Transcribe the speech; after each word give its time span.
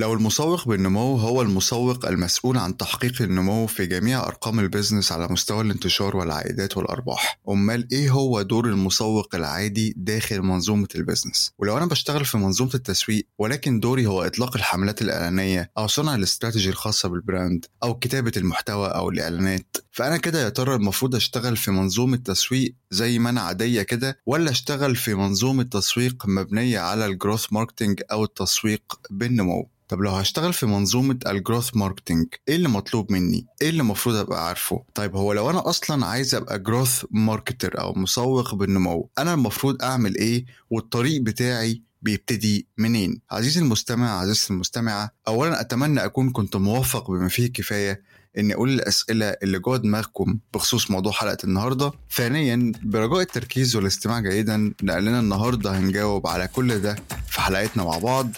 لو 0.00 0.14
المسوق 0.14 0.68
بالنمو 0.68 1.16
هو 1.16 1.42
المسوق 1.42 2.06
المسؤول 2.06 2.58
عن 2.58 2.76
تحقيق 2.76 3.22
النمو 3.22 3.66
في 3.66 3.86
جميع 3.86 4.26
أرقام 4.26 4.60
ال 4.60 4.66
business 4.66 5.12
على 5.12 5.28
مستوى 5.30 5.60
الانتشار 5.60 6.16
والعائدات 6.16 6.76
والأرباح. 6.76 7.40
أمال 7.48 7.88
إيه 7.92 8.10
هو 8.10 8.42
دور 8.42 8.66
المسوق 8.66 9.34
العادي 9.34 9.94
داخل 9.96 10.42
منظومة 10.42 10.88
ال 10.94 11.00
business؟ 11.00 11.52
ولو 11.58 11.76
أنا 11.76 11.86
بشتغل 11.86 12.24
في 12.24 12.38
منظومة 12.38 12.70
التسويق 12.74 13.26
ولكن 13.38 13.80
دوري 13.80 14.06
هو 14.06 14.22
إطلاق 14.22 14.56
الحملات 14.56 15.02
الإعلانية 15.02 15.70
أو 15.78 15.86
صنع 15.86 16.14
الاستراتيجي 16.14 16.68
الخاصة 16.68 17.08
بال 17.08 17.25
brand 17.25 17.66
أو 17.82 17.94
كتابة 17.94 18.32
المحتوى 18.36 18.88
أو 18.88 19.10
الإعلانات 19.10 19.76
فأنا 19.90 20.16
كده 20.16 20.44
يا 20.44 20.48
ترى 20.48 20.74
المفروض 20.74 21.14
أشتغل 21.14 21.56
في 21.56 21.70
منظومة 21.70 22.16
تسويق 22.16 22.74
زي 22.90 23.18
ما 23.18 23.30
أنا 23.30 23.40
عادية 23.40 23.82
كده 23.82 24.18
ولا 24.26 24.50
أشتغل 24.50 24.96
في 24.96 25.14
منظومة 25.14 25.62
تسويق 25.62 26.26
مبنية 26.26 26.78
على 26.78 27.06
ال 27.06 27.13
growth 27.13 27.52
marketing 27.52 28.02
أو 28.12 28.24
التسويق 28.24 29.00
بالنمو؟ 29.10 29.68
طب 29.90 30.00
لو 30.00 30.10
هشتغل 30.10 30.52
في 30.52 30.66
منظومة 30.66 31.18
ال 31.26 31.33
growth 31.33 31.76
marketing 31.76 32.26
إيه 32.48 32.56
اللي 32.56 32.68
مطلوب 32.68 33.12
مني؟ 33.12 33.46
إيه 33.62 33.68
اللي 33.70 33.80
المفروض 33.80 34.14
أبقى 34.16 34.46
عارفه؟ 34.48 34.84
طيب 34.94 35.16
هو 35.16 35.32
لو 35.32 35.50
أنا 35.50 35.68
أصلا 35.68 36.06
عايز 36.06 36.34
أبقى 36.34 36.58
growth 36.58 37.04
marketer 37.10 37.80
أو 37.80 37.92
مسوق 37.94 38.54
بالنمو 38.54 39.10
أنا 39.18 39.34
المفروض 39.34 39.82
أعمل 39.82 40.16
إيه 40.16 40.44
والطريق 40.70 41.20
بتاعي 41.22 41.82
بيبتدي 42.02 42.66
منين؟ 42.78 43.20
عزيزي 43.30 43.60
المستمع 43.60 44.20
عزيزتي 44.20 44.52
المستمعة 44.52 45.10
أولا 45.28 45.60
أتمنى 45.60 46.04
أكون 46.04 46.30
كنت 46.30 46.56
موفق 46.56 47.10
بما 47.10 47.28
فيه 47.28 47.46
الكفاية 47.46 48.02
إني 48.38 48.54
أقول 48.54 48.70
الأسئلة 48.70 49.26
اللي 49.26 49.58
جوه 49.58 49.76
دماغكم 49.76 50.38
بخصوص 50.54 50.90
موضوع 50.90 51.12
حلقة 51.12 51.38
النهارده 51.44 51.92
ثانيا 52.14 52.72
برجاء 52.82 53.20
التركيز 53.20 53.76
والاستماع 53.76 54.20
جيدا 54.20 54.74
لأننا 54.82 55.20
النهارده 55.20 55.78
هنجاوب 55.78 56.26
على 56.26 56.48
كل 56.48 56.78
ده 56.78 56.96
في 57.28 57.40
حلقتنا 57.40 57.84
مع 57.84 57.98
بعض 57.98 58.30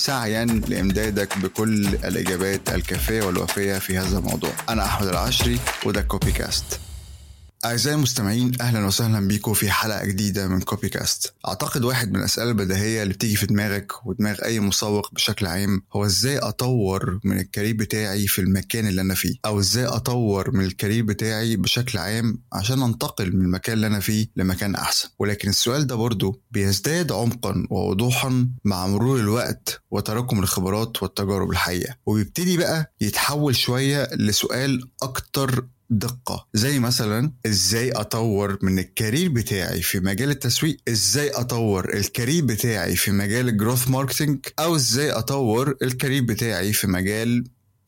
سعيا 0.00 0.44
لإمدادك 0.44 1.38
بكل 1.38 1.86
الإجابات 1.86 2.70
الكافية 2.74 3.22
والوافيه 3.22 3.78
في 3.78 3.98
هذا 3.98 4.18
الموضوع. 4.18 4.50
أنا 4.68 4.84
أحمد 4.84 5.08
العشري 5.08 5.58
وده 5.86 6.00
كوبي 6.02 6.32
كاست 6.32 6.80
أعزائي 7.64 7.96
المستمعين 7.96 8.52
أهلا 8.60 8.86
وسهلا 8.86 9.28
بيكم 9.28 9.52
في 9.54 9.70
حلقة 9.70 10.04
جديدة 10.04 10.48
من 10.48 10.60
كوبي 10.60 10.88
كاست 10.88 11.32
أعتقد 11.48 11.84
واحد 11.84 12.10
من 12.10 12.16
الأسئلة 12.16 12.48
البديهية 12.50 13.02
اللي 13.02 13.14
بتيجي 13.14 13.36
في 13.36 13.46
دماغك 13.46 14.06
ودماغ 14.06 14.44
أي 14.44 14.60
مسوق 14.60 15.14
بشكل 15.14 15.46
عام 15.46 15.82
هو 15.92 16.04
إزاي 16.04 16.38
أطور 16.38 17.20
من 17.24 17.38
ال 17.40 17.45
career 17.45 17.76
بتاعي 17.76 18.26
في 18.26 18.40
المكان 18.40 18.86
اللي 18.86 19.00
أنا 19.00 19.14
فيه؟ 19.14 19.34
أو 19.46 19.60
إزاي 19.60 19.84
أطور 19.86 20.50
من 20.50 20.64
ال 20.64 20.70
career 20.70 21.04
بتاعي 21.04 21.56
بشكل 21.56 21.98
عام 21.98 22.38
عشان 22.52 22.82
أنتقل 22.82 23.36
من 23.36 23.44
المكان 23.44 23.72
اللي 23.76 23.86
أنا 23.86 24.00
فيه 24.00 24.26
لمكان 24.36 24.74
أحسن؟ 24.74 25.08
ولكن 25.18 25.48
السؤال 25.48 25.86
ده 25.86 25.94
برضه 25.94 26.40
بيزداد 26.50 27.12
عمقا 27.12 27.66
ووضوحا 27.70 28.48
مع 28.64 28.86
مرور 28.86 29.20
الوقت 29.20 29.82
وتراكم 29.90 30.38
الخبرات 30.38 31.02
والتجارب 31.02 31.50
الحقيقة 31.50 31.96
وبيبتدي 32.06 32.56
بقى 32.56 32.94
يتحول 33.00 33.56
شوية 33.56 34.08
لسؤال 34.14 34.88
أكتر 35.02 35.66
دقة. 35.90 36.46
زي 36.54 36.78
مثلا؟ 36.78 37.32
إزاي 37.46 37.90
أطور 37.90 38.58
من 38.62 38.78
ال 38.78 38.85
career 38.85 39.28
بتاعي 39.28 39.82
في 39.82 40.00
مجال 40.00 40.30
التسويق؟ 40.30 40.76
إزاي 40.88 41.30
أطور 41.30 41.94
ال 41.94 42.01
career 42.01 42.44
بتاعي 42.44 42.96
في 42.96 43.10
مجال 43.10 43.48
ال 43.48 43.54
growth 43.54 43.88
marketing 43.88 44.38
أو 44.58 44.76
إزاي 44.76 45.10
أطور 45.10 45.76
ال 45.82 45.88
career 45.88 46.22
بتاعي 46.24 46.72
في 46.72 46.86
مجال 46.86 47.44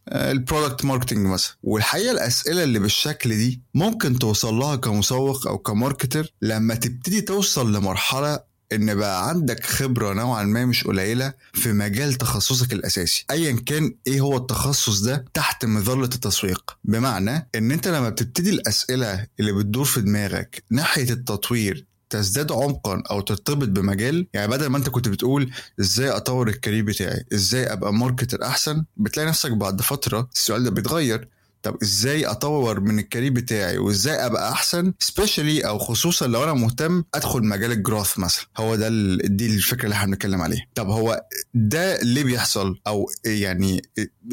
ال 0.08 0.18
product 0.18 0.84
marketing 0.84 1.26
مثلا؟ 1.26 1.56
والحقيقة 1.62 2.10
الأسئلة 2.12 2.62
اللي 2.64 2.78
بالشكل 2.78 3.30
دي 3.30 3.60
ممكن 3.74 4.18
توصل 4.18 4.54
لها 4.54 4.76
كمسوق 4.76 5.46
أو 5.48 5.58
ك 5.58 5.66
marketer 5.66 6.32
لما 6.42 6.74
تبتدي 6.74 7.20
توصل 7.20 7.72
لمرحلة 7.76 8.51
إن 8.74 8.94
بقى 8.94 9.28
عندك 9.28 9.64
خبرة 9.64 10.12
نوعا 10.12 10.42
ما 10.44 10.64
مش 10.64 10.84
قليلة 10.84 11.32
في 11.54 11.72
مجال 11.72 12.14
تخصصك 12.14 12.72
الأساسي. 12.72 13.24
ايا 13.30 13.52
كان 13.66 13.94
إيه 14.06 14.20
هو 14.20 14.36
التخصص 14.36 15.00
ده 15.00 15.24
تحت 15.34 15.64
مظلة 15.64 16.04
التسويق؟ 16.04 16.76
بمعنى 16.84 17.48
إن 17.54 17.72
أنت 17.72 17.88
لما 17.88 18.08
بتبتدي 18.08 18.50
الأسئلة 18.50 19.26
اللي 19.40 19.52
بتدور 19.52 19.84
في 19.84 20.00
دماغك 20.00 20.62
ناحية 20.70 21.10
التطوير 21.10 21.86
تزداد 22.10 22.52
عمقا 22.52 23.02
أو 23.10 23.20
ترتبط 23.20 23.68
بمجال 23.68 24.26
يعني 24.34 24.48
بدل 24.50 24.66
ما 24.66 24.78
أنت 24.78 24.88
كنت 24.88 25.08
بتقول 25.08 25.50
إزاي 25.80 26.10
أطور 26.10 26.48
ال 26.48 26.53
career 26.53 26.84
بتاعي 26.84 27.24
إزاي 27.34 27.72
أبقى 27.72 27.92
marketer 27.94 28.44
أحسن 28.44 28.84
بتلاقي 28.96 29.28
نفسك 29.28 29.50
بعد 29.50 29.80
فترة 29.82 30.28
السؤال 30.34 30.64
ده 30.64 30.70
بيتغير. 30.70 31.28
طب 31.62 31.76
إزاي 31.82 32.26
أطور 32.26 32.80
من 32.80 32.98
ال 32.98 33.03
career 33.03 33.32
بتاعي 33.32 33.78
وإزاي 33.78 34.26
أبقى 34.26 34.52
أحسن؟ 34.52 34.92
specially 34.98 35.60
أو 35.60 35.78
خصوصا 35.78 36.26
لو 36.26 36.44
أنا 36.44 36.52
مهتم 36.52 37.04
أدخل 37.14 37.44
مجال 37.44 37.72
ال 37.72 37.79
growth 37.79 38.18
مثلا. 38.18 38.46
هو 38.56 38.76
ده 38.76 38.88
دي 39.26 39.46
الفكرة 39.46 39.84
اللي 39.84 39.94
إحنا 39.94 40.06
بنتكلم 40.06 40.40
عليها. 40.42 40.66
طب 40.74 40.88
هو 40.88 41.26
ده 41.54 42.02
ليه 42.02 42.24
بيحصل؟ 42.24 42.80
أو 42.86 43.06
يعني 43.24 43.82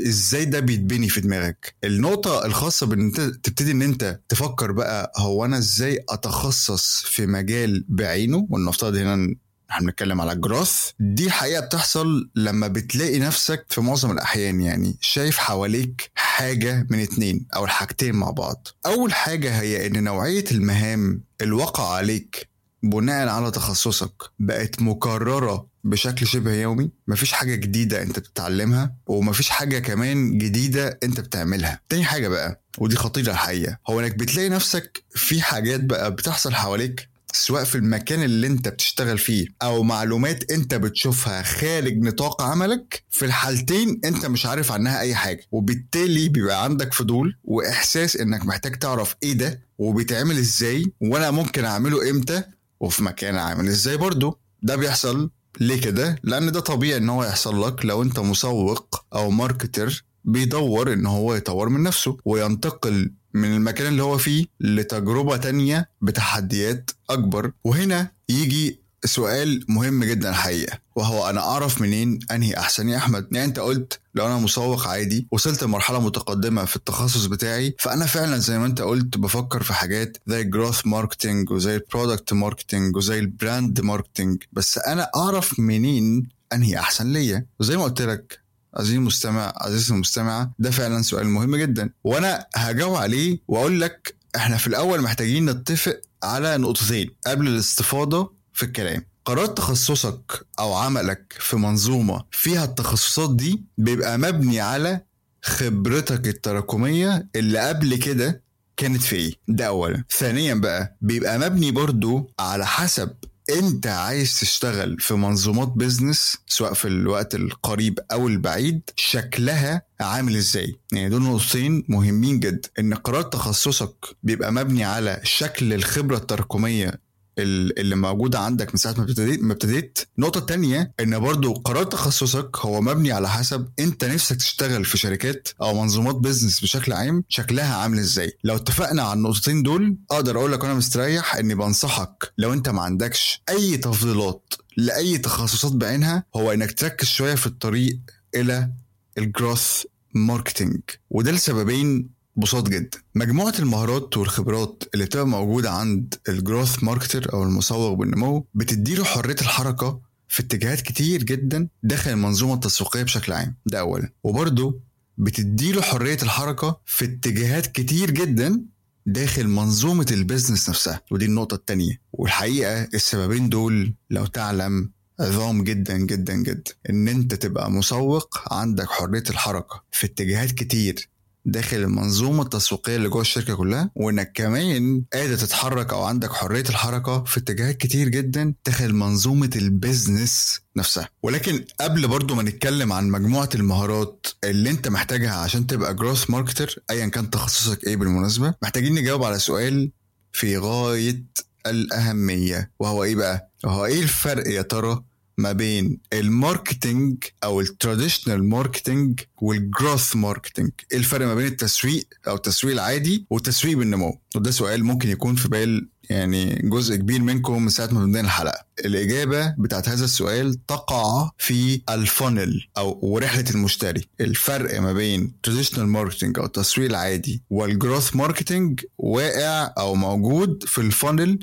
إزاي 0.07 0.45
ده 0.45 0.59
بيتبني 0.59 1.09
في 1.09 1.21
دماغك؟ 1.21 1.75
النقطة 1.83 2.45
الخاصة 2.45 2.85
بإن 2.85 2.99
أنت 3.01 3.21
تبتدي 3.21 3.71
إن 3.71 3.81
أنت 3.81 4.19
تفكر 4.29 4.71
بقى 4.71 5.11
هو 5.17 5.45
أنا 5.45 5.57
إزاي 5.57 5.99
أتخصص 6.09 7.03
في 7.05 7.25
مجال 7.25 7.85
بعينه 7.89 8.47
ولنفترض 8.49 8.95
هنا 8.95 9.35
إحنا 9.71 9.85
بنتكلم 9.87 10.21
على 10.21 10.31
الجروث 10.31 10.89
دي 10.99 11.31
حقيقه 11.31 11.65
بتحصل 11.65 12.29
لما 12.35 12.67
بتلاقي 12.67 13.19
نفسك 13.19 13.65
في 13.69 13.81
معظم 13.81 14.11
الأحيان 14.11 14.61
يعني 14.61 14.97
شايف 15.01 15.37
حواليك 15.37 16.11
حاجة 16.15 16.87
من 16.89 16.99
اتنين 16.99 17.45
أو 17.55 17.65
الحاجتين 17.65 18.15
مع 18.15 18.29
بعض. 18.29 18.67
أول 18.85 19.13
حاجة 19.13 19.59
هي 19.61 19.87
إن 19.87 20.03
نوعية 20.03 20.45
المهام 20.51 21.21
الواقع 21.41 21.93
عليك 21.93 22.49
بناء 22.83 23.27
على 23.27 23.51
تخصصك 23.51 24.11
بقت 24.39 24.81
مكررة 24.81 25.67
بشكل 25.83 26.27
شبه 26.27 26.51
يومي. 26.53 26.89
مفيش 27.07 27.31
حاجة 27.31 27.55
جديدة 27.55 28.01
أنت 28.03 28.19
بتتعلمها 28.19 28.93
ومفيش 29.07 29.49
حاجة 29.49 29.79
كمان 29.79 30.37
جديدة 30.37 30.99
أنت 31.03 31.19
بتعملها. 31.19 31.81
تاني 31.89 32.03
حاجة 32.05 32.27
بقى 32.27 32.61
ودي 32.77 32.95
خطيرة 32.95 33.31
الحقيقة 33.31 33.77
هو 33.89 33.99
إنك 33.99 34.15
بتلاقي 34.15 34.49
نفسك 34.49 35.03
في 35.15 35.41
حاجات 35.41 35.83
بقى 35.83 36.11
بتحصل 36.11 36.53
حواليك 36.55 37.09
سواء 37.33 37.63
في 37.63 37.75
المكان 37.75 38.23
اللي 38.23 38.47
انت 38.47 38.67
بتشتغل 38.67 39.17
فيه 39.17 39.47
أو 39.61 39.83
معلومات 39.83 40.51
انت 40.51 40.75
بتشوفها 40.75 41.43
خارج 41.43 41.97
نطاق 41.97 42.41
عملك 42.41 43.03
في 43.09 43.25
الحالتين 43.25 44.01
انت 44.05 44.25
مش 44.25 44.45
عارف 44.45 44.71
عنها 44.71 44.99
اي 44.99 45.15
حاجة 45.15 45.41
وبالتالي 45.51 46.29
بيبقى 46.29 46.63
عندك 46.63 46.93
فضول 46.93 47.37
وإحساس 47.43 48.17
إنك 48.17 48.45
محتاج 48.45 48.75
تعرف 48.79 49.15
إيه 49.23 49.33
ده 49.33 49.61
وبيتعمل 49.77 50.37
إزاي 50.37 50.91
وأنا 51.01 51.31
ممكن 51.31 51.65
أعمله 51.65 52.09
إمتى 52.09 52.43
وفي 52.79 53.03
مكان 53.03 53.35
عامل 53.35 53.67
إزاي 53.67 53.97
برضه 53.97 54.39
ده 54.63 54.75
بيحصل 54.75 55.29
ليه 55.59 55.81
كده؟ 55.81 56.15
لأن 56.23 56.51
ده 56.51 56.59
طبيعي 56.59 56.97
إن 56.97 57.09
هو 57.09 57.23
يحصل 57.23 57.67
لك 57.67 57.85
لو 57.85 58.03
أنت 58.03 58.19
مسوق 58.19 59.05
أو 59.13 59.29
marketer 59.29 60.03
بيدور 60.25 60.93
إن 60.93 61.05
هو 61.05 61.35
يطور 61.35 61.69
من 61.69 61.83
نفسه 61.83 62.17
وينتقل 62.25 63.11
من 63.33 63.55
المكان 63.55 63.87
اللي 63.87 64.03
هو 64.03 64.17
فيه 64.17 64.45
لتجربة 64.59 65.37
تانية 65.37 65.89
بتحديات 66.01 66.91
أكبر. 67.09 67.51
وهنا 67.63 68.11
يجي 68.29 68.79
سؤال 69.05 69.65
مهم 69.67 70.03
جدا 70.03 70.29
الحقيقة 70.29 70.79
وهو 70.95 71.29
أنا 71.29 71.39
أعرف 71.41 71.81
منين 71.81 72.19
أنهي 72.31 72.57
أحسن 72.57 72.89
يا 72.89 72.97
أحمد؟ 72.97 73.27
يعني 73.31 73.45
أنت 73.45 73.59
قلت 73.59 73.99
لو 74.15 74.25
أنا 74.25 74.37
مسوق 74.37 74.87
عادي 74.87 75.27
وصلت 75.31 75.63
لمرحلة 75.63 75.99
متقدمة 75.99 76.65
في 76.65 76.75
التخصص 76.75 77.25
بتاعي 77.25 77.75
فأنا 77.79 78.05
فعلا 78.05 78.37
زي 78.37 78.59
ما 78.59 78.65
أنت 78.65 78.81
قلت 78.81 79.17
بفكر 79.17 79.63
في 79.63 79.73
حاجات 79.73 80.17
زي 80.27 80.41
ال 80.41 80.48
growth 80.48 80.87
marketing 80.87 81.51
وزي 81.51 81.75
ال 81.75 81.82
product 81.83 82.33
marketing 82.33 82.95
وزي 82.95 83.19
ال 83.19 83.30
brand 83.30 83.81
marketing 83.81 84.43
بس 84.51 84.77
أنا 84.77 85.09
أعرف 85.15 85.59
منين 85.59 86.29
أنهي 86.53 86.79
أحسن 86.79 87.13
ليا؟ 87.13 87.45
وزي 87.59 87.77
ما 87.77 87.83
قلت 87.83 88.01
لك 88.01 88.39
عزيزي 88.77 88.95
المستمع 88.97 89.53
عزيزي 89.57 89.93
المستمعة 89.93 90.51
ده 90.59 90.71
فعلا 90.71 91.01
سؤال 91.01 91.27
مهم 91.27 91.55
جدا. 91.55 91.89
وأنا 92.03 92.45
هجاوب 92.55 92.95
عليه 92.95 93.39
وأقول 93.47 93.81
لك 93.81 94.15
إحنا 94.35 94.57
في 94.57 94.67
الأول 94.67 95.01
محتاجين 95.01 95.49
نتفق 95.49 96.01
على 96.23 96.57
نقطتين 96.57 97.09
قبل 97.27 97.47
الاستفاضة 97.47 98.33
في 98.53 98.63
الكلام. 98.63 99.05
قرار 99.25 99.45
تخصصك 99.45 100.45
أو 100.59 100.73
عملك 100.73 101.33
في 101.39 101.55
منظومة 101.55 102.23
فيها 102.31 102.63
التخصصات 102.65 103.35
دي 103.35 103.63
بيبقى 103.77 104.17
مبني 104.17 104.59
على 104.59 105.01
خبرتك 105.43 106.27
التراكمية 106.27 107.27
اللي 107.35 107.59
قبل 107.59 107.95
كده 107.95 108.43
كانت 108.77 109.01
في 109.01 109.15
إيه؟ 109.15 109.33
ده 109.47 109.65
اولا. 109.67 110.03
ثانيا 110.09 110.53
بقى 110.53 110.97
بيبقى 111.01 111.39
مبني 111.39 111.71
برضو 111.71 112.31
على 112.39 112.65
حسب 112.67 113.09
انت 113.49 113.87
عايز 113.87 114.39
تشتغل 114.39 114.97
في 114.99 115.13
منظومات 115.13 115.67
بيزنس 115.67 116.37
سواء 116.47 116.73
في 116.73 116.87
الوقت 116.87 117.35
القريب 117.35 117.99
أو 118.11 118.27
البعيد 118.27 118.81
شكلها 118.95 119.81
عامل 120.01 120.35
إزاي؟ 120.35 120.75
يعني 120.91 121.09
دول 121.09 121.21
نقطتين 121.21 121.83
مهمين 121.87 122.39
جدا. 122.39 122.69
ان 122.79 122.93
قرار 122.93 123.21
تخصصك 123.21 123.93
بيبقى 124.23 124.51
مبني 124.51 124.83
على 124.83 125.19
شكل 125.23 125.73
الخبرة 125.73 126.17
التراكمية 126.17 127.08
اللي 127.39 127.95
موجودة 127.95 128.39
عندك 128.39 128.69
من 128.69 128.75
ساعة 128.77 128.93
ما 128.97 129.03
ابتديت 129.03 129.41
ما 129.43 129.53
ابتديت. 129.53 129.99
النقطة 130.17 130.37
التانية 130.37 130.93
إن 130.99 131.19
برضو 131.19 131.53
قرار 131.53 131.83
تخصصك 131.83 132.57
هو 132.57 132.81
مبني 132.81 133.11
على 133.11 133.29
حسب 133.29 133.69
أنت 133.79 134.05
نفسك 134.05 134.35
تشتغل 134.35 134.85
في 134.85 134.97
شركات 134.97 135.49
أو 135.61 135.81
منظومات 135.81 136.15
بيزنس 136.15 136.61
بشكل 136.61 136.93
عام 136.93 137.23
شكلها 137.29 137.75
عامل 137.75 137.99
إزاي. 137.99 138.33
لو 138.43 138.55
اتفقنا 138.55 139.01
على 139.03 139.17
النقطتين 139.17 139.63
دول 139.63 139.97
أقدر 140.11 140.37
أقول 140.37 140.51
لك 140.51 140.63
وأنا 140.63 140.73
مستريح 140.73 141.35
إني 141.35 141.55
بنصحك 141.55 142.33
لو 142.37 142.53
أنت 142.53 142.69
ما 142.69 142.81
عندكش 142.81 143.41
أي 143.49 143.77
تفضيلات 143.77 144.53
لأي 144.77 145.17
تخصصات 145.17 145.71
بعينها 145.71 146.23
هو 146.35 146.51
إنك 146.51 146.71
تركز 146.71 147.07
شوية 147.07 147.35
في 147.35 147.47
الطريق 147.47 147.99
إلى 148.35 148.71
الجروث 149.17 149.83
marketing 150.13 150.79
وده 151.09 151.31
لسببين 151.31 152.09
بساط 152.39 152.69
جدا. 152.69 152.97
مجموعة 153.15 153.53
المهارات 153.59 154.17
والخبرات 154.17 154.83
اللي 154.93 155.05
بتبقى 155.05 155.27
موجودة 155.27 155.71
عند 155.71 156.15
ال 156.29 156.37
growth 156.37 156.83
marketer 156.83 157.33
أو 157.33 157.43
المسوق 157.43 157.93
بالنمو 157.93 158.45
بتديله 158.53 159.03
حرية 159.03 159.35
الحركة 159.41 159.99
في 160.27 160.39
اتجاهات 160.43 160.81
كتير 160.81 161.23
جدا 161.23 161.67
داخل 161.83 162.11
المنظومة 162.11 162.53
التسويقية 162.53 163.03
بشكل 163.03 163.31
عام. 163.33 163.55
ده 163.65 163.79
أولا. 163.79 164.09
وبرضه 164.23 164.79
بتديله 165.17 165.81
حرية 165.81 166.17
الحركة 166.23 166.79
في 166.85 167.05
اتجاهات 167.05 167.67
كتير 167.67 168.11
جدا 168.11 168.61
داخل 169.05 169.47
منظومة 169.47 170.05
ال 170.11 170.18
business 170.18 170.69
نفسها. 170.69 171.01
ودي 171.11 171.25
النقطة 171.25 171.55
التانية. 171.55 172.01
والحقيقة 172.13 172.83
السببين 172.93 173.49
دول 173.49 173.93
لو 174.09 174.25
تعلم 174.25 174.91
عظام 175.19 175.63
جدا 175.63 175.97
جدا 175.97 176.33
جدا 176.35 176.71
إن 176.89 177.07
أنت 177.07 177.33
تبقى 177.33 177.71
مسوق 177.71 178.53
عندك 178.53 178.87
حرية 178.89 179.23
الحركة 179.29 179.83
في 179.91 180.05
اتجاهات 180.07 180.51
كتير 180.51 181.09
داخل 181.45 181.77
المنظومة 181.77 182.43
التسويقية 182.43 182.95
اللي 182.95 183.09
جوه 183.09 183.21
الشركة 183.21 183.55
كلها 183.55 183.91
وإنك 183.95 184.31
كمان 184.35 185.03
قادر 185.13 185.35
تتحرك 185.35 185.93
أو 185.93 186.03
عندك 186.03 186.33
حرية 186.33 186.63
الحركة 186.69 187.23
في 187.23 187.37
اتجاهات 187.39 187.77
كتير 187.77 188.07
جدا 188.09 188.53
داخل 188.65 188.93
منظومة 188.93 189.49
ال 189.55 189.67
business 189.67 190.59
نفسها. 190.75 191.09
ولكن 191.23 191.63
قبل 191.81 192.07
برضو 192.07 192.35
ما 192.35 192.43
نتكلم 192.43 192.93
عن 192.93 193.09
مجموعة 193.09 193.49
المهارات 193.55 194.27
اللي 194.43 194.69
أنت 194.69 194.87
محتاجها 194.87 195.33
عشان 195.35 195.67
تبقى 195.67 195.93
growth 195.95 196.29
marketer 196.29 196.75
ايا 196.89 197.07
كان 197.07 197.29
تخصصك 197.29 197.83
إيه 197.87 197.95
بالمناسبة 197.95 198.53
محتاجين 198.63 198.95
نجاوب 198.95 199.23
على 199.23 199.39
سؤال 199.39 199.91
في 200.31 200.57
غاية 200.57 201.23
الأهمية 201.65 202.71
وهو 202.79 203.03
إيه 203.03 203.15
بقى؟ 203.15 203.51
وهو 203.63 203.85
إيه 203.85 204.01
الفرق 204.01 204.47
يا 204.47 204.61
ترى 204.61 205.03
ما 205.39 205.51
بين 205.51 205.99
ال 206.13 206.24
marketing 206.24 207.23
أو 207.43 207.61
ال 207.61 207.68
traditional 207.68 208.43
marketing 208.43 209.19
وال 209.37 209.57
growth 209.57 210.15
marketing. 210.15 210.71
إيه 210.91 210.97
الفرق 210.97 211.25
ما 211.25 211.35
بين 211.35 211.45
التسويق 211.45 212.07
أو 212.27 212.35
التسويق 212.35 212.73
العادي 212.73 213.25
والتسويق 213.29 213.77
بالنمو؟ 213.77 214.19
وده 214.35 214.51
سؤال 214.51 214.83
ممكن 214.83 215.09
يكون 215.09 215.35
في 215.35 215.47
بال 215.47 215.87
يعني 216.09 216.61
جزء 216.63 216.95
كبير 216.95 217.21
منكم 217.21 217.63
من 217.63 217.69
ساعة 217.69 217.87
ما 217.87 218.05
بدينا 218.05 218.21
الحلقة. 218.21 218.65
الإجابة 218.85 219.55
بتاعت 219.57 219.89
هذا 219.89 220.05
السؤال 220.05 220.65
تقع 220.65 221.29
في 221.37 221.81
ال 221.89 222.00
funnel 222.00 222.67
أو 222.77 222.99
رحلة 223.01 223.45
المشتري. 223.49 224.05
الفرق 224.21 224.81
ما 224.81 224.93
بين 224.93 225.31
traditional 225.43 225.87
marketing 225.87 226.39
أو 226.39 226.45
التسويق 226.45 226.89
العادي 226.89 227.41
وال 227.49 227.66
growth 227.66 228.15
marketing 228.15 228.81
واقع 228.97 229.73
أو 229.77 229.95
موجود 229.95 230.63
في 230.67 230.81
ال 230.81 230.89
funnel 230.89 231.39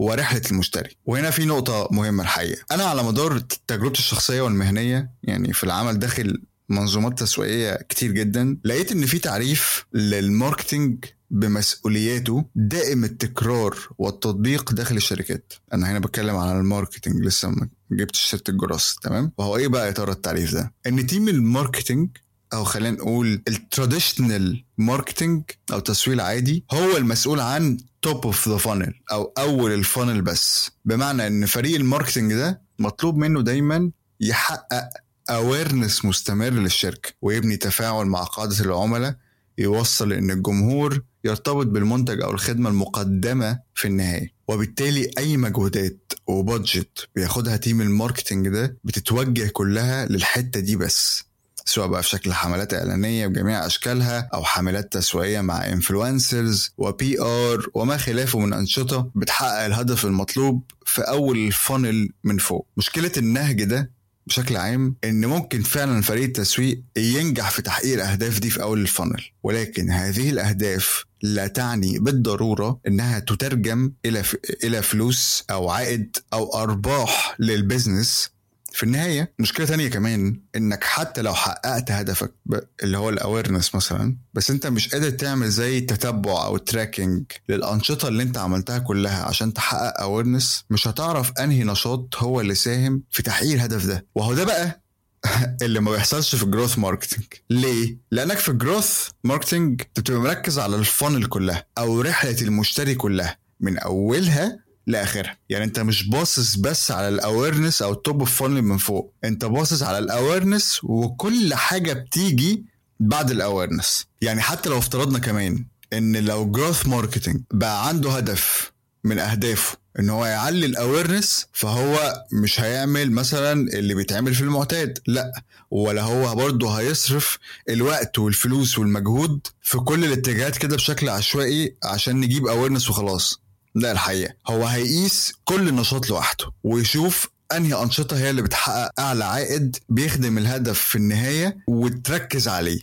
ورحلة 0.00 0.42
المشتري. 0.50 0.90
وهنا 1.06 1.30
في 1.30 1.44
نقطة 1.44 1.88
مهمة 1.92 2.22
الحقيقة. 2.22 2.64
أنا 2.70 2.84
على 2.84 3.02
مدار 3.02 3.38
تجربتي 3.38 3.98
الشخصية 3.98 4.40
والمهنية 4.40 5.10
يعني 5.22 5.52
في 5.52 5.64
العمل 5.64 5.98
داخل 5.98 6.42
منظومات 6.68 7.18
تسويقية 7.18 7.74
كتير 7.88 8.10
جدا 8.12 8.58
لقيت 8.64 8.92
إن 8.92 9.06
في 9.06 9.18
تعريف 9.18 9.86
لل 9.94 10.14
marketing 10.14 11.04
بمسؤولياته 11.30 12.44
دائم 12.54 13.04
التكرار 13.04 13.78
والتطبيق 13.98 14.72
داخل 14.72 14.96
الشركات. 14.96 15.52
أنا 15.74 15.90
هنا 15.90 15.98
بتكلم 15.98 16.36
على 16.36 16.58
ال 16.58 16.65
marketing 16.65 17.24
لسه 17.24 17.48
ما 17.48 17.68
جبتش 17.92 18.26
سيرة 18.30 18.42
الجراس 18.48 18.96
تمام؟ 19.02 19.32
وهو 19.38 19.56
إيه 19.56 19.68
بقى 19.68 19.86
يا 19.86 19.90
ترى 19.92 20.12
التعريف 20.12 20.54
ده؟ 20.54 20.74
إن 20.86 21.06
team 21.06 21.28
ال 21.28 21.36
marketing 21.36 22.08
أو 22.52 22.64
خلينا 22.64 22.90
نقول 22.96 23.42
ال 23.48 23.58
traditional 23.58 24.64
marketing 24.78 25.42
أو 25.72 25.78
التسويق 25.78 26.14
العادي 26.16 26.64
هو 26.72 26.96
المسؤول 26.96 27.40
عن 27.40 27.76
top 28.02 28.26
of 28.26 28.48
the 28.48 28.56
funnel 28.56 28.94
أو 29.12 29.32
أول 29.38 29.72
ال 29.74 29.81
funnel 29.81 30.22
بس. 30.22 30.70
بمعنى 30.84 31.26
إن 31.26 31.46
فريق 31.46 31.76
ال 31.76 31.82
marketing 31.82 32.32
ده 32.34 32.62
مطلوب 32.78 33.16
منه 33.16 33.42
دايما 33.42 33.90
يحقق 34.20 34.88
awareness 35.30 36.04
مستمر 36.04 36.50
للشركة 36.50 37.10
ويبني 37.22 37.56
تفاعل 37.56 38.06
مع 38.06 38.22
قاعدة 38.22 38.60
العملاء 38.64 39.14
يوصل 39.58 40.12
إن 40.12 40.30
الجمهور 40.30 41.02
يرتبط 41.24 41.66
بالمنتج 41.66 42.20
أو 42.22 42.30
الخدمة 42.30 42.70
المقدمة 42.70 43.58
في 43.74 43.88
النهاية. 43.88 44.32
وبالتالي 44.48 45.10
أي 45.18 45.36
مجهودات 45.36 46.12
و 46.26 46.38
budget 46.38 47.08
بياخدها 47.16 47.56
team 47.56 47.80
ال 47.80 47.87
marketing 47.87 48.48
ده 48.48 48.78
بتتوجه 48.84 49.48
كلها 49.52 50.06
للحتة 50.06 50.60
دي 50.60 50.76
بس. 50.76 51.24
سواء 51.70 51.86
بقى 51.88 52.02
في 52.02 52.08
شكل 52.08 52.32
حملات 52.32 52.74
إعلانية 52.74 53.26
بجميع 53.26 53.66
أشكالها 53.66 54.28
أو 54.34 54.44
حملات 54.44 54.92
تسويقية 54.92 55.40
مع 55.40 55.66
influencers 55.72 56.70
و 56.78 57.20
PR 57.20 57.66
وما 57.74 57.96
خلافه 57.96 58.38
من 58.38 58.52
أنشطة 58.52 59.10
بتحقق 59.14 59.64
الهدف 59.64 60.04
المطلوب 60.04 60.62
في 60.86 61.02
أول 61.02 61.38
ال 61.38 61.48
funnel 61.48 62.08
من 62.24 62.38
فوق. 62.38 62.66
مشكلة 62.76 63.12
النهج 63.16 63.64
ده 63.64 63.90
بشكل 64.26 64.56
عام 64.56 64.96
إن 65.04 65.26
ممكن 65.26 65.62
فعلا 65.62 66.02
فريق 66.02 66.24
التسويق 66.24 66.82
ينجح 66.96 67.50
في 67.50 67.62
تحقيق 67.62 67.94
الأهداف 67.94 68.38
دي 68.38 68.50
في 68.50 68.62
أول 68.62 68.80
ال 68.80 68.86
funnel 68.86 69.22
ولكن 69.42 69.90
هذه 69.90 70.30
الأهداف 70.30 71.04
لا 71.22 71.46
تعني 71.46 71.98
بالضرورة 71.98 72.80
إنها 72.86 73.18
تترجم 73.18 73.92
إلى 74.04 74.22
إلى 74.64 74.82
فلوس 74.82 75.44
أو 75.50 75.68
عائد 75.70 76.16
أو 76.32 76.54
أرباح 76.62 77.36
لل 77.38 77.56
business 77.56 78.30
في 78.72 78.82
النهاية 78.82 79.32
مشكلة 79.38 79.66
تانية 79.66 79.88
كمان 79.88 80.40
إنك 80.56 80.84
حتى 80.84 81.22
لو 81.22 81.34
حققت 81.34 81.90
هدفك 81.90 82.34
اللي 82.82 82.98
هو 82.98 83.08
ال 83.08 83.15
awareness 83.15 83.74
مثلا 83.74 84.16
بس 84.34 84.50
أنت 84.50 84.66
مش 84.66 84.88
قادر 84.88 85.10
تعمل 85.10 85.48
زي 85.50 85.80
تتبع 85.80 86.44
أو 86.44 86.56
tracking 86.56 87.24
للأنشطة 87.48 88.08
اللي 88.08 88.22
أنت 88.22 88.38
عملتها 88.38 88.78
كلها 88.78 89.24
عشان 89.24 89.54
تحقق 89.54 90.00
awareness 90.00 90.64
مش 90.70 90.88
هتعرف 90.88 91.32
أنهي 91.40 91.64
نشاط 91.64 92.16
هو 92.16 92.40
اللي 92.40 92.54
ساهم 92.54 93.02
في 93.10 93.22
تحقيق 93.22 93.52
الهدف 93.52 93.86
ده. 93.86 94.06
وهو 94.14 94.34
ده 94.34 94.44
بقى 94.44 94.82
اللي 95.62 95.80
ما 95.80 95.90
بيحصلش 95.90 96.34
في 96.34 96.42
ال 96.42 96.47
growth 96.47 96.78
marketing 96.78 97.24
ليه؟ 97.50 97.98
لأنك 98.10 98.38
في 98.38 98.48
ال 98.48 98.57
growth 98.57 99.08
marketing 99.24 99.82
بتبقى 99.96 100.20
مركز 100.20 100.58
على 100.58 100.76
ال 100.76 100.83
funnel 100.83 101.26
كلها 101.26 101.66
أو 101.78 102.00
رحلة 102.00 102.42
المشتري 102.42 102.94
كلها. 102.94 103.38
من 103.60 103.78
أولها 103.78 104.58
لآخرها. 104.86 105.38
يعني 105.48 105.64
أنت 105.64 105.80
مش 105.80 106.08
باصص 106.08 106.56
بس 106.56 106.90
على 106.90 107.08
ال 107.08 107.15
awareness 107.15 107.82
أو 107.82 107.92
ال 107.92 107.99
top 107.99 108.18
of 108.20 108.34
funnel 108.42 108.62
من 108.62 108.76
فوق. 108.76 109.14
أنت 109.24 109.44
باصص 109.44 109.82
على 109.82 109.98
ال 109.98 110.06
awareness 110.06 110.80
وكل 110.84 111.54
حاجة 111.54 111.92
بتيجي 111.92 112.64
بعد 113.00 113.30
ال 113.30 113.38
awareness 113.38 114.06
يعني 114.20 114.40
حتى 114.40 114.68
لو 114.68 114.78
افترضنا 114.78 115.18
كمان 115.18 115.64
إن 115.92 116.16
لو 116.16 116.50
growth 116.50 116.86
marketing 116.86 117.40
بقى 117.52 117.88
عنده 117.88 118.10
هدف 118.10 118.72
من 119.04 119.18
أهدافه 119.18 119.76
إن 119.98 120.10
هو 120.10 120.26
يعلي 120.26 120.66
ال 120.66 120.74
awareness 120.74 121.46
فهو 121.52 122.24
مش 122.32 122.60
هيعمل 122.60 123.10
مثلا 123.12 123.52
اللي 123.52 123.94
بيتعمل 123.94 124.34
في 124.34 124.40
المعتاد 124.40 124.98
لأ. 125.06 125.42
ولا 125.70 126.02
هو 126.02 126.34
برضه 126.34 126.70
هيصرف 126.78 127.38
الوقت 127.68 128.18
والفلوس 128.18 128.78
والمجهود 128.78 129.46
في 129.62 129.78
كل 129.78 130.04
الاتجاهات 130.04 130.56
كده 130.56 130.76
بشكل 130.76 131.08
عشوائي 131.08 131.76
عشان 131.84 132.20
نجيب 132.20 132.46
awareness 132.46 132.90
وخلاص. 132.90 133.40
لا 133.74 133.92
الحقيقة. 133.92 134.34
هو 134.48 134.66
هيقيس 134.66 135.32
كل 135.44 135.74
نشاط 135.74 136.10
لوحده 136.10 136.44
ويشوف 136.64 137.28
أنهي 137.56 137.82
أنشطة 137.82 138.18
هي 138.18 138.30
اللي 138.30 138.42
بتحقق 138.42 139.00
أعلى 139.00 139.24
عائد 139.24 139.76
بيخدم 139.88 140.38
الهدف 140.38 140.78
في 140.80 140.96
النهاية 140.96 141.58
وتركز 141.66 142.48
عليه. 142.48 142.80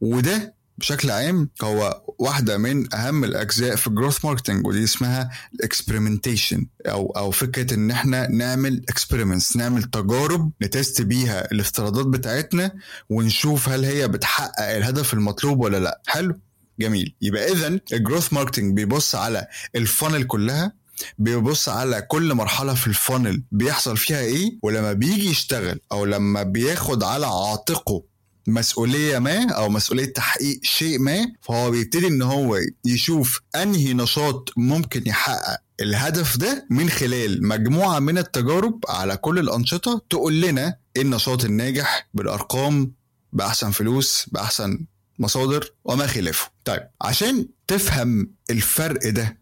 وده 0.00 0.54
بشكل 0.78 1.10
عام 1.10 1.50
هو 1.62 2.02
واحدة 2.18 2.58
من 2.58 2.94
أهم 2.94 3.24
الأجزاء 3.24 3.76
في 3.76 3.86
ال 3.86 3.91
growth 3.91 4.24
marketing 4.24 4.66
ودي 4.66 4.84
اسمها 4.84 5.30
ال 5.54 5.61
experimentation 5.61 6.66
أو 6.86 7.10
أو 7.16 7.30
فكرة 7.30 7.74
إن 7.74 7.90
إحنا 7.90 8.28
نعمل 8.28 8.82
experiments 8.88 9.56
نعمل 9.56 9.82
تجارب 9.82 10.52
ن 10.62 10.70
test 10.70 11.02
بيها 11.02 11.52
الافتراضات 11.52 12.06
بتاعتنا 12.06 12.72
ونشوف 13.10 13.68
هل 13.68 13.84
هي 13.84 14.08
بتحقق 14.08 14.76
الهدف 14.76 15.14
المطلوب 15.14 15.60
ولا 15.60 15.76
لأ. 15.76 16.00
حلو. 16.06 16.40
جميل. 16.80 17.14
يبقى 17.22 17.52
اذا 17.52 17.80
ال 17.92 17.98
growth 17.98 18.32
marketing 18.32 18.76
بيبص 18.76 19.14
على 19.14 19.46
ال 19.76 19.83
funnel 19.83 20.24
كلها 20.24 20.72
بيبص 21.18 21.68
على 21.68 22.02
كل 22.02 22.34
مرحلة 22.34 22.74
في 22.74 22.86
ال 22.86 22.94
funnel 22.94 23.42
بيحصل 23.52 23.96
فيها 23.96 24.20
إيه؟ 24.20 24.58
ولما 24.62 24.92
بيجي 24.92 25.30
يشتغل 25.30 25.80
أو 25.92 26.04
لما 26.04 26.42
بياخد 26.42 27.02
على 27.02 27.26
عاتقه 27.26 28.02
مسؤولية 28.46 29.18
ما 29.18 29.50
أو 29.50 29.68
مسؤولية 29.68 30.12
تحقيق 30.12 30.60
شيء 30.62 30.98
ما 30.98 31.32
فهو 31.42 31.70
بيبتدي 31.70 32.06
إن 32.06 32.22
هو 32.22 32.58
يشوف 32.84 33.40
أنهي 33.56 33.92
نشاط 33.94 34.48
ممكن 34.56 35.02
يحقق 35.06 35.58
الهدف 35.80 36.36
ده 36.36 36.66
من 36.70 36.90
خلال 36.90 37.46
مجموعة 37.48 37.98
من 37.98 38.18
التجارب 38.18 38.80
على 38.88 39.16
كل 39.16 39.38
الأنشطة 39.38 40.02
تقول 40.10 40.40
لنا 40.40 40.76
إيه 40.96 41.02
النشاط 41.02 41.44
الناجح 41.44 42.08
بالأرقام 42.14 42.92
بأحسن 43.32 43.70
فلوس 43.70 44.26
بأحسن 44.32 44.84
مصادر 45.18 45.74
وما 45.84 46.06
خلافه. 46.06 46.50
طيب 46.64 46.88
عشان 47.02 47.48
تفهم 47.66 48.30
الفرق 48.50 49.08
ده 49.08 49.38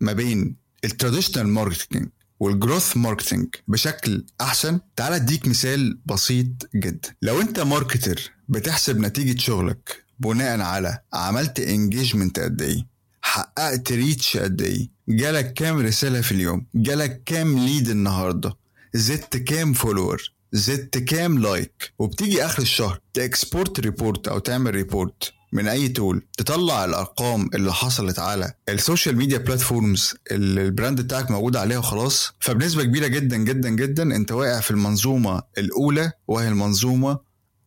ما 0.00 0.12
بين 0.12 0.56
ال 0.84 0.89
traditional 0.89 1.48
marketing 1.48 2.08
وال 2.40 2.54
growth 2.54 2.96
marketing 2.96 3.46
بشكل 3.68 4.26
أحسن 4.40 4.80
تعال 4.96 5.12
أديك 5.12 5.48
مثال 5.48 6.00
بسيط 6.06 6.46
جدا. 6.74 7.14
لو 7.22 7.40
أنت 7.40 7.60
marketer 7.60 8.30
بتحسب 8.48 8.98
نتيجة 8.98 9.38
شغلك 9.40 10.04
بناء 10.18 10.60
على 10.60 10.98
عملت 11.12 11.60
engagement 11.60 12.38
قد 12.40 12.62
إيه 12.62 12.86
حققت 13.22 13.92
reach 13.92 14.36
قد 14.36 14.62
إيه 14.62 14.88
جالك 15.08 15.52
كام 15.52 15.78
رسالة 15.78 16.20
في 16.20 16.32
اليوم 16.32 16.66
جالك 16.74 17.22
كام 17.26 17.58
lead 17.58 17.88
النهارده 17.88 18.56
زدت 18.94 19.36
كام 19.36 19.72
follower 19.72 20.22
زدت 20.52 20.98
كام 20.98 21.38
like؟ 21.38 21.92
وبتيجي 21.98 22.44
آخر 22.44 22.62
الشهر 22.62 22.98
ت 23.14 23.23
export 23.23 23.80
report 23.80 24.28
أو 24.28 24.38
تعمل 24.38 24.74
report 24.74 25.32
من 25.52 25.68
أي 25.68 25.88
tool 25.88 26.22
تطلع 26.38 26.84
الأرقام 26.84 27.50
اللي 27.54 27.72
حصلت 27.72 28.18
على 28.18 28.52
ال 28.68 28.75
social 28.75 29.16
media 29.16 29.38
platforms 29.38 30.14
اللي 30.30 30.62
ال 30.62 30.68
brand 30.68 31.00
بتاعك 31.00 31.30
موجود 31.30 31.56
عليها 31.56 31.78
وخلاص. 31.78 32.32
فبنسبة 32.40 32.82
كبيرة 32.84 33.06
جدا 33.06 33.36
جدا 33.36 33.68
جدا 33.68 34.16
أنت 34.16 34.32
واقع 34.32 34.60
في 34.60 34.70
المنظومة 34.70 35.42
الأولى 35.58 36.12
وهي 36.28 36.48
المنظومة 36.48 37.18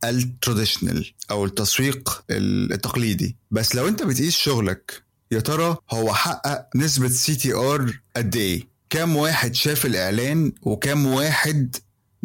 ال 0.03 0.12
traditional 0.12 1.11
أو 1.31 1.45
التسويق 1.45 2.23
التقليدي. 2.31 3.37
بس 3.51 3.75
لو 3.75 3.87
أنت 3.87 4.03
بتقيس 4.03 4.35
شغلك 4.35 5.03
يا 5.31 5.39
ترى 5.39 5.77
هو 5.91 6.13
حقق 6.13 6.67
نسبة 6.75 7.07
CTR 7.07 7.99
قد 8.15 8.35
إيه؟ 8.35 8.67
كام 8.89 9.15
واحد 9.15 9.55
شاف 9.55 9.85
الإعلان 9.85 10.51
وكام 10.61 11.05
واحد 11.05 11.75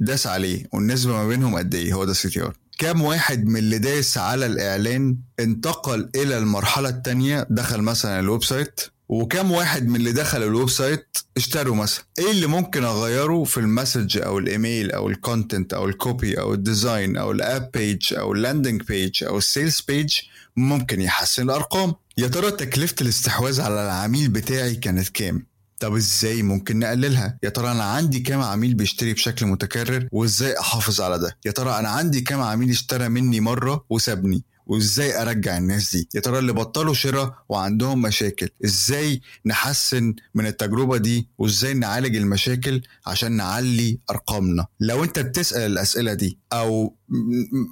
داس 0.00 0.26
عليه 0.26 0.66
والنسبة 0.72 1.12
ما 1.12 1.28
بينهم 1.28 1.56
قد 1.56 1.74
إيه؟ 1.74 1.92
هو 1.92 2.04
ده 2.04 2.14
ار 2.36 2.54
كام 2.78 3.02
واحد 3.02 3.44
من 3.46 3.56
اللي 3.56 3.78
داس 3.78 4.18
على 4.18 4.46
الإعلان 4.46 5.16
انتقل 5.40 6.10
إلى 6.16 6.38
المرحلة 6.38 6.88
الثانية 6.88 7.46
دخل 7.50 7.82
مثلا 7.82 8.20
ال 8.20 8.44
website؟ 8.44 8.80
وكم 9.08 9.50
واحد 9.50 9.88
من 9.88 9.96
اللي 9.96 10.12
دخل 10.12 10.42
ال 10.42 10.70
website 10.70 11.16
اشتروا 11.36 11.76
مثلا؟ 11.76 12.04
إيه 12.18 12.30
اللي 12.30 12.46
ممكن 12.46 12.84
أغيره 12.84 13.44
في 13.44 13.58
ال 13.58 13.66
message 13.66 14.18
أو 14.18 14.38
الإيميل 14.38 14.90
أو 14.92 15.08
ال 15.08 15.16
content 15.16 15.72
أو 15.74 15.88
ال 15.88 15.99
copy 15.99 16.40
أو 16.40 16.54
ال 16.54 16.63
design 16.63 17.16
أو 17.16 17.32
ال 17.32 17.42
app 17.42 17.70
page 17.74 18.14
أو 18.14 18.32
ال 18.32 18.38
landing 18.38 18.82
page 18.82 19.24
أو 19.24 19.38
ال 19.38 19.45
sales 19.45 19.80
page 19.88 20.14
ممكن 20.56 21.00
يحسن 21.00 21.42
الأرقام؟ 21.42 21.94
يا 22.18 22.28
ترى 22.28 22.50
تكلفة 22.50 22.94
الاستحواذ 23.00 23.60
على 23.60 23.84
العميل 23.84 24.28
بتاعي 24.28 24.74
كانت 24.74 25.08
كام؟ 25.08 25.46
طب 25.80 25.94
إزاي 25.96 26.42
ممكن 26.42 26.78
نقللها؟ 26.78 27.38
يا 27.42 27.48
ترى 27.48 27.70
أنا 27.70 27.84
عندي 27.84 28.20
كام 28.20 28.40
عميل 28.42 28.74
بيشتري 28.74 29.12
بشكل 29.14 29.46
متكرر؟ 29.46 30.08
وإزاي 30.12 30.58
أحافظ 30.60 31.00
على 31.00 31.18
ده؟ 31.18 31.36
يا 31.46 31.50
ترى 31.50 31.78
أنا 31.78 31.88
عندي 31.88 32.20
كام 32.20 32.40
عميل 32.40 32.70
اشترى 32.70 33.08
مني 33.08 33.40
مرة 33.40 33.84
وسابني؟ 33.90 34.44
وإزاي 34.66 35.22
أرجع 35.22 35.58
الناس 35.58 35.96
دي؟ 35.96 36.08
يا 36.14 36.20
ترى 36.20 36.38
اللي 36.38 36.52
بطلوا 36.52 36.94
شراء 36.94 37.34
وعندهم 37.48 38.02
مشاكل 38.02 38.48
إزاي 38.64 39.20
نحسن 39.46 40.14
من 40.34 40.46
التجربة 40.46 40.96
دي؟ 40.96 41.28
وإزاي 41.38 41.74
نعالج 41.74 42.16
المشاكل 42.16 42.82
عشان 43.06 43.32
نعلي 43.32 43.98
أرقامنا؟ 44.10 44.66
لو 44.80 45.04
أنت 45.04 45.18
بتسأل 45.18 45.72
الأسئلة 45.72 46.14
دي 46.14 46.38
أو 46.52 46.96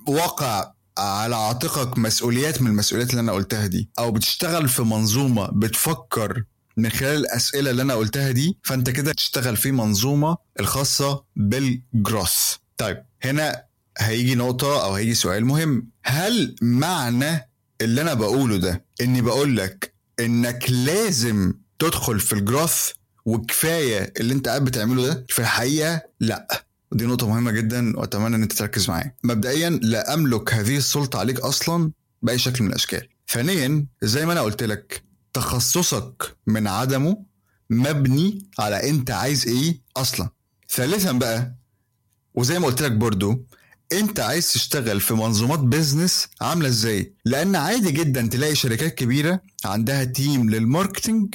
واقع 0.09 0.73
على 0.99 1.37
عاتقك 1.37 1.99
مسؤوليات 1.99 2.63
من 2.63 2.71
المسؤوليات 2.71 3.11
اللي 3.11 3.21
أنا 3.21 3.33
قلتها 3.33 3.67
دي 3.67 3.91
أو 3.99 4.11
بتشتغل 4.11 4.69
في 4.69 4.83
منظومة 4.83 5.49
بتفكر 5.53 6.43
من 6.79 6.91
خلال 6.91 7.17
الأسئلة 7.17 7.71
اللي 7.71 7.83
أنا 7.83 7.95
قلتها 7.95 8.31
دي 8.31 8.59
فأنت 8.65 8.91
كده 8.91 9.13
تشتغل 9.13 9.57
في 9.57 9.73
منظومة 9.73 10.37
الخاصة 10.61 11.25
بالجروث 11.37 12.55
طيب 12.77 13.05
هنا 13.23 13.63
هيجي 13.99 14.35
نقطة 14.35 14.85
أو 14.85 14.95
هيجي 14.95 15.15
سؤال 15.15 15.45
مهم. 15.45 15.91
هل 16.05 16.55
معنى 16.63 17.49
اللي 17.81 18.01
أنا 18.01 18.15
بقوله 18.15 18.57
ده 18.57 18.85
إني 19.01 19.21
بقول 19.21 19.57
لك 19.57 19.95
إنك 20.21 20.71
لازم 20.71 21.55
تدخل 21.79 22.21
في 22.21 22.33
الجروث 22.33 22.91
وكفاية 23.25 24.13
اللي 24.21 24.35
أنت 24.35 24.49
قاعد 24.49 24.65
بتعمله 24.65 25.07
ده؟ 25.07 25.27
في 25.29 25.39
الحقيقة 25.39 26.03
لأ. 26.21 26.65
ودي 26.93 27.07
نقطة 27.07 27.29
مهمة 27.29 27.51
جدا 27.51 27.99
وأتمنى 27.99 28.37
إن 28.37 28.43
أنت 28.43 28.53
تركز 28.53 28.89
معايا. 28.91 29.15
مبدئيا 29.25 29.71
لا 29.71 30.15
أملك 30.15 30.55
هذه 30.55 30.77
السلطة 30.77 31.19
عليك 31.19 31.41
أصلا 31.41 31.91
بأي 32.23 32.39
شكل 32.39 32.65
من 32.65 32.71
الأشكال. 32.71 33.09
ثانيا 33.29 33.87
زي 34.03 34.27
ما 34.27 34.33
أنا 34.33 34.41
قلت 34.41 34.63
لك 34.63 35.08
تخصصك 35.33 36.37
من 36.47 36.67
عدمه 36.69 37.25
مبني 37.71 38.47
على 38.59 38.91
انت 38.91 39.11
عايز 39.11 39.47
إيه 39.49 39.81
أصلا. 39.97 40.29
ثالثا 40.71 41.13
بقى 41.13 41.55
وزي 42.35 42.59
ما 42.59 42.67
قلت 42.67 42.83
لك 42.83 42.93
برضو 42.93 43.45
انت 43.93 44.21
عايز 44.21 44.53
تشتغل 44.53 45.01
في 45.01 45.15
منظومات 45.15 45.59
business 45.59 46.29
عاملة 46.41 46.69
إزاي؟ 46.69 47.13
لأن 47.25 47.57
عادي 47.57 47.93
جدا 47.93 48.27
تلاقي 48.27 48.55
شركات 48.55 48.95
كبيرة 48.95 49.41
عندها 49.65 50.05
team 50.05 50.51
لل 50.51 50.66
marketing 50.66 51.35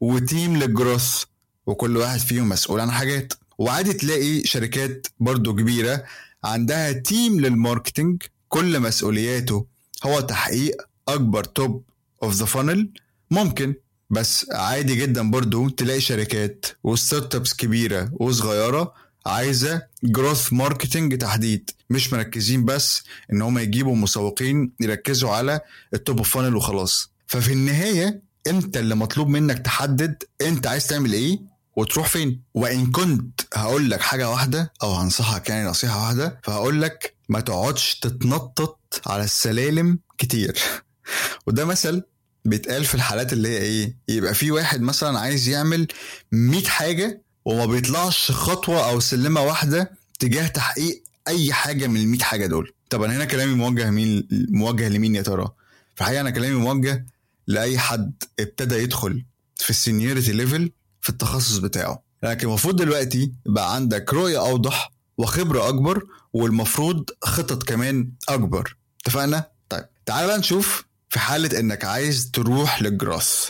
و 0.00 0.11
team 0.11 0.56
لل 0.56 0.73
growth 0.73 1.22
وكل 1.66 1.96
واحد 1.96 2.18
فيهم 2.20 2.48
مسؤول 2.48 2.80
عن 2.80 2.90
حاجات. 2.90 3.32
وعادي 3.58 3.92
تلاقي 3.92 4.44
شركات 4.44 5.06
برضو 5.20 5.54
كبيرة 5.54 6.04
عندها 6.44 6.92
team 6.92 7.40
لل 7.40 7.55
marketing 7.55 8.22
كل 8.48 8.80
مسؤولياته 8.80 9.66
هو 10.04 10.20
تحقيق 10.20 10.76
أكبر 11.08 11.44
top 11.44 11.82
of 12.22 12.34
the 12.34 12.44
funnel 12.44 12.90
ممكن 13.30 13.74
بس 14.10 14.46
عادي 14.52 14.96
جدا 14.96 15.30
برضو 15.30 15.68
تلاقي 15.68 16.00
شركات 16.00 16.66
و 16.84 17.34
startups 17.34 17.54
كبيره 17.54 18.10
وصغيرة 18.12 18.94
عايزة 19.26 19.82
growth 20.04 20.52
marketing 20.52 21.18
تحديد. 21.18 21.70
مش 21.90 22.12
مركزين 22.12 22.64
بس 22.64 23.02
إن 23.32 23.42
هم 23.42 23.58
يجيبوا 23.58 23.96
مسوقين 23.96 24.72
يركزوا 24.80 25.30
على 25.30 25.60
ال 25.94 26.00
top 26.00 26.18
of 26.18 26.30
funnel 26.36 26.56
وخلاص. 26.56 27.10
ففي 27.26 27.52
النهاية 27.52 28.22
أنت 28.46 28.76
اللي 28.76 28.94
مطلوب 28.94 29.28
منك 29.28 29.58
تحدد 29.58 30.22
أنت 30.40 30.66
عايز 30.66 30.86
تعمل 30.86 31.12
إيه 31.12 31.38
وتروح 31.76 32.08
فين. 32.08 32.42
وإن 32.54 32.90
كنت 32.90 33.40
هقول 33.54 33.90
لك 33.90 34.00
حاجة 34.00 34.30
واحدة 34.30 34.72
أو 34.82 34.94
هنصحك 34.94 35.48
يعني 35.48 35.68
نصيحة 35.68 36.02
واحدة 36.02 36.40
فهقول 36.42 36.82
لك 36.82 37.14
ما 37.28 37.40
تقعدش 37.40 37.98
تتنطط 37.98 39.00
على 39.06 39.24
السلالم 39.24 39.98
كتير. 40.18 40.58
وده 41.46 41.64
مثل 41.64 42.02
بيتقال 42.44 42.84
في 42.84 42.94
الحالات 42.94 43.32
اللي 43.32 43.48
هي 43.48 43.56
إيه؟ 43.58 43.96
يبقى 44.08 44.34
في 44.34 44.50
واحد 44.50 44.80
مثلا 44.80 45.18
عايز 45.18 45.48
يعمل 45.48 45.86
100 46.32 46.64
حاجة 46.64 47.22
وما 47.44 47.66
بيطلعش 47.66 48.30
خطوة 48.30 48.90
أو 48.90 49.00
سلمة 49.00 49.40
واحدة 49.40 49.90
تجاه 50.18 50.46
تحقيق 50.46 51.02
أي 51.28 51.52
حاجة 51.52 51.86
من 51.86 51.96
ال 52.00 52.08
100 52.08 52.20
حاجة 52.20 52.46
دول. 52.46 52.72
طب 52.90 53.02
أنا 53.02 53.16
هنا 53.16 53.24
كلامي 53.24 53.54
موجه 53.54 53.90
مين؟ 53.90 54.28
موجه 54.50 54.88
لمين 54.88 55.14
يا 55.14 55.22
ترى؟ 55.22 55.48
في 55.94 56.00
الحقيقة 56.00 56.20
أنا 56.20 56.30
كلامي 56.30 56.54
موجه 56.56 57.06
لأي 57.46 57.78
حد 57.78 58.22
ابتدى 58.40 58.74
يدخل 58.74 59.24
في 59.56 59.70
ال 59.70 59.76
seniority 59.76 60.32
level 60.32 60.72
في 61.00 61.08
التخصص 61.08 61.56
بتاعه. 61.58 62.02
لكن 62.22 62.48
المفروض 62.48 62.76
دلوقتي 62.76 63.32
بقى 63.46 63.74
عندك 63.74 64.14
رؤية 64.14 64.38
أوضح 64.40 64.92
وخبرة 65.18 65.68
أكبر 65.68 66.04
والمفروض 66.32 67.10
خطط 67.24 67.62
كمان 67.62 68.10
أكبر. 68.28 68.76
اتفقنا؟ 69.00 69.46
طيب 69.68 69.84
تعال 70.06 70.26
بقى 70.26 70.38
نشوف 70.38 70.84
في 71.14 71.20
حالة 71.20 71.60
إنك 71.60 71.84
عايز 71.84 72.30
تروح 72.30 72.82
لل 72.82 72.99
growth 72.99 73.48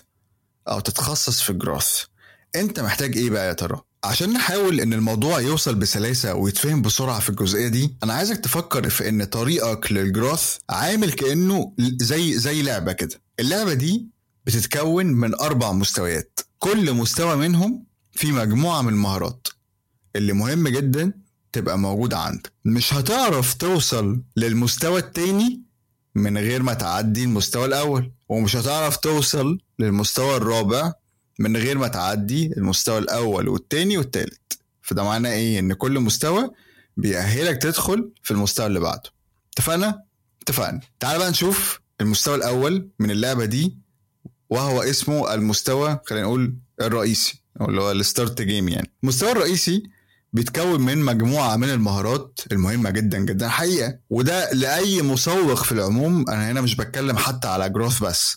أو 0.69 0.81
تتخصص 0.81 1.41
في 1.43 1.51
ال 1.51 1.58
growth 1.58 2.03
أنت 2.57 2.81
محتاج 2.81 3.17
إيه 3.17 3.31
بقى 3.31 3.49
يا 3.49 3.53
ترى؟ 3.53 3.81
عشان 4.05 4.33
نحاول 4.33 4.81
إن 4.81 4.93
الموضوع 4.93 5.41
يوصل 5.41 5.75
بسلاسة 5.75 6.35
ويتفهم 6.35 6.83
بسرعة 6.83 7.21
في 7.21 7.29
الجزئية 7.31 7.69
دي 7.69 7.97
أنا 8.03 8.13
عايزك 8.15 8.37
تفكر 8.37 8.91
في 8.91 9.09
إن 9.09 9.25
طريقك 9.25 9.93
لل 9.93 10.09
growth 10.09 10.57
عامل 10.71 11.13
كأنه 11.13 11.73
زي 11.79 12.39
زي 12.39 12.63
لعبة 12.63 12.93
كده. 12.93 13.21
اللعبة 13.41 13.73
دي 13.75 14.07
بتتكون 14.47 15.07
من 15.07 15.35
أربع 15.35 15.73
مستويات 15.73 16.41
كل 16.59 16.93
مستوى 16.93 17.37
منهم 17.37 17.85
في 18.13 18.33
مجموعة 18.33 18.83
من 18.83 18.89
المهارات. 18.93 19.49
اللي 20.17 20.33
مهم 20.33 20.69
جدا 20.69 21.13
تبقى 21.53 21.79
موجودة 21.79 22.19
عندك. 22.19 22.53
مش 22.65 22.95
هتعرف 22.95 23.55
توصل 23.55 24.23
للمستوى 24.37 24.99
التاني 25.01 25.63
من 26.15 26.39
غير 26.39 26.63
ما 26.63 26.75
تعدي 26.75 27.25
المستوى 27.25 27.65
الأول 27.67 28.13
ومش 28.29 28.57
هتعرف 28.57 28.97
توصل 28.97 29.59
للمستوى 29.79 30.37
الرابع 30.37 30.93
من 31.39 31.57
غير 31.57 31.79
ما 31.79 31.89
تعدي 31.89 32.53
المستوى 32.57 32.99
الأول 32.99 33.49
والتاني 33.49 33.99
والتالت 33.99 34.59
فده 34.83 35.05
معناه 35.05 35.31
إيه؟ 35.33 35.59
إن 35.59 35.73
كل 35.73 36.01
مستوى 36.01 36.51
بيأهلك 36.97 37.63
تدخل 37.63 38.11
في 38.23 38.31
المستوى 38.31 38.67
اللي 38.67 38.81
بعده 38.81 39.11
اتفقنا؟ 39.53 40.03
اتفقنا 40.43 40.81
تعال 41.01 41.19
بقى 41.19 41.31
نشوف 41.31 41.81
المستوى 42.01 42.35
الأول 42.35 42.89
من 42.99 43.11
اللعبة 43.11 43.45
دي 43.45 43.77
وهو 44.51 44.83
اسمه 44.83 45.35
المستوى 45.35 46.01
خلينا 46.07 46.27
نقول 46.27 46.55
الرئيسي 46.81 47.43
أو 47.61 47.69
اللي 47.69 47.81
هو 47.81 47.91
ال 47.91 47.99
start 47.99 48.43
game 48.43 48.69
يعني 48.69 48.91
المستوى 49.03 49.33
الرئيسي 49.33 49.83
بيتكون 50.35 50.81
من 50.81 50.99
مجموعة 50.99 51.57
من 51.57 51.71
المهارات 51.71 52.41
المهمة 52.53 52.91
جدا 52.91 53.19
جدا 53.19 53.49
حقيقة. 53.49 53.99
وده 54.11 54.53
لأي 54.53 55.03
مسوق 55.03 55.63
في 55.63 55.73
العموم 55.73 56.31
أنا 56.31 56.51
هنا 56.51 56.61
مش 56.61 56.77
بتكلم 56.77 57.17
حتى 57.17 57.49
على 57.49 57.69
growth 57.71 58.03
بس. 58.03 58.37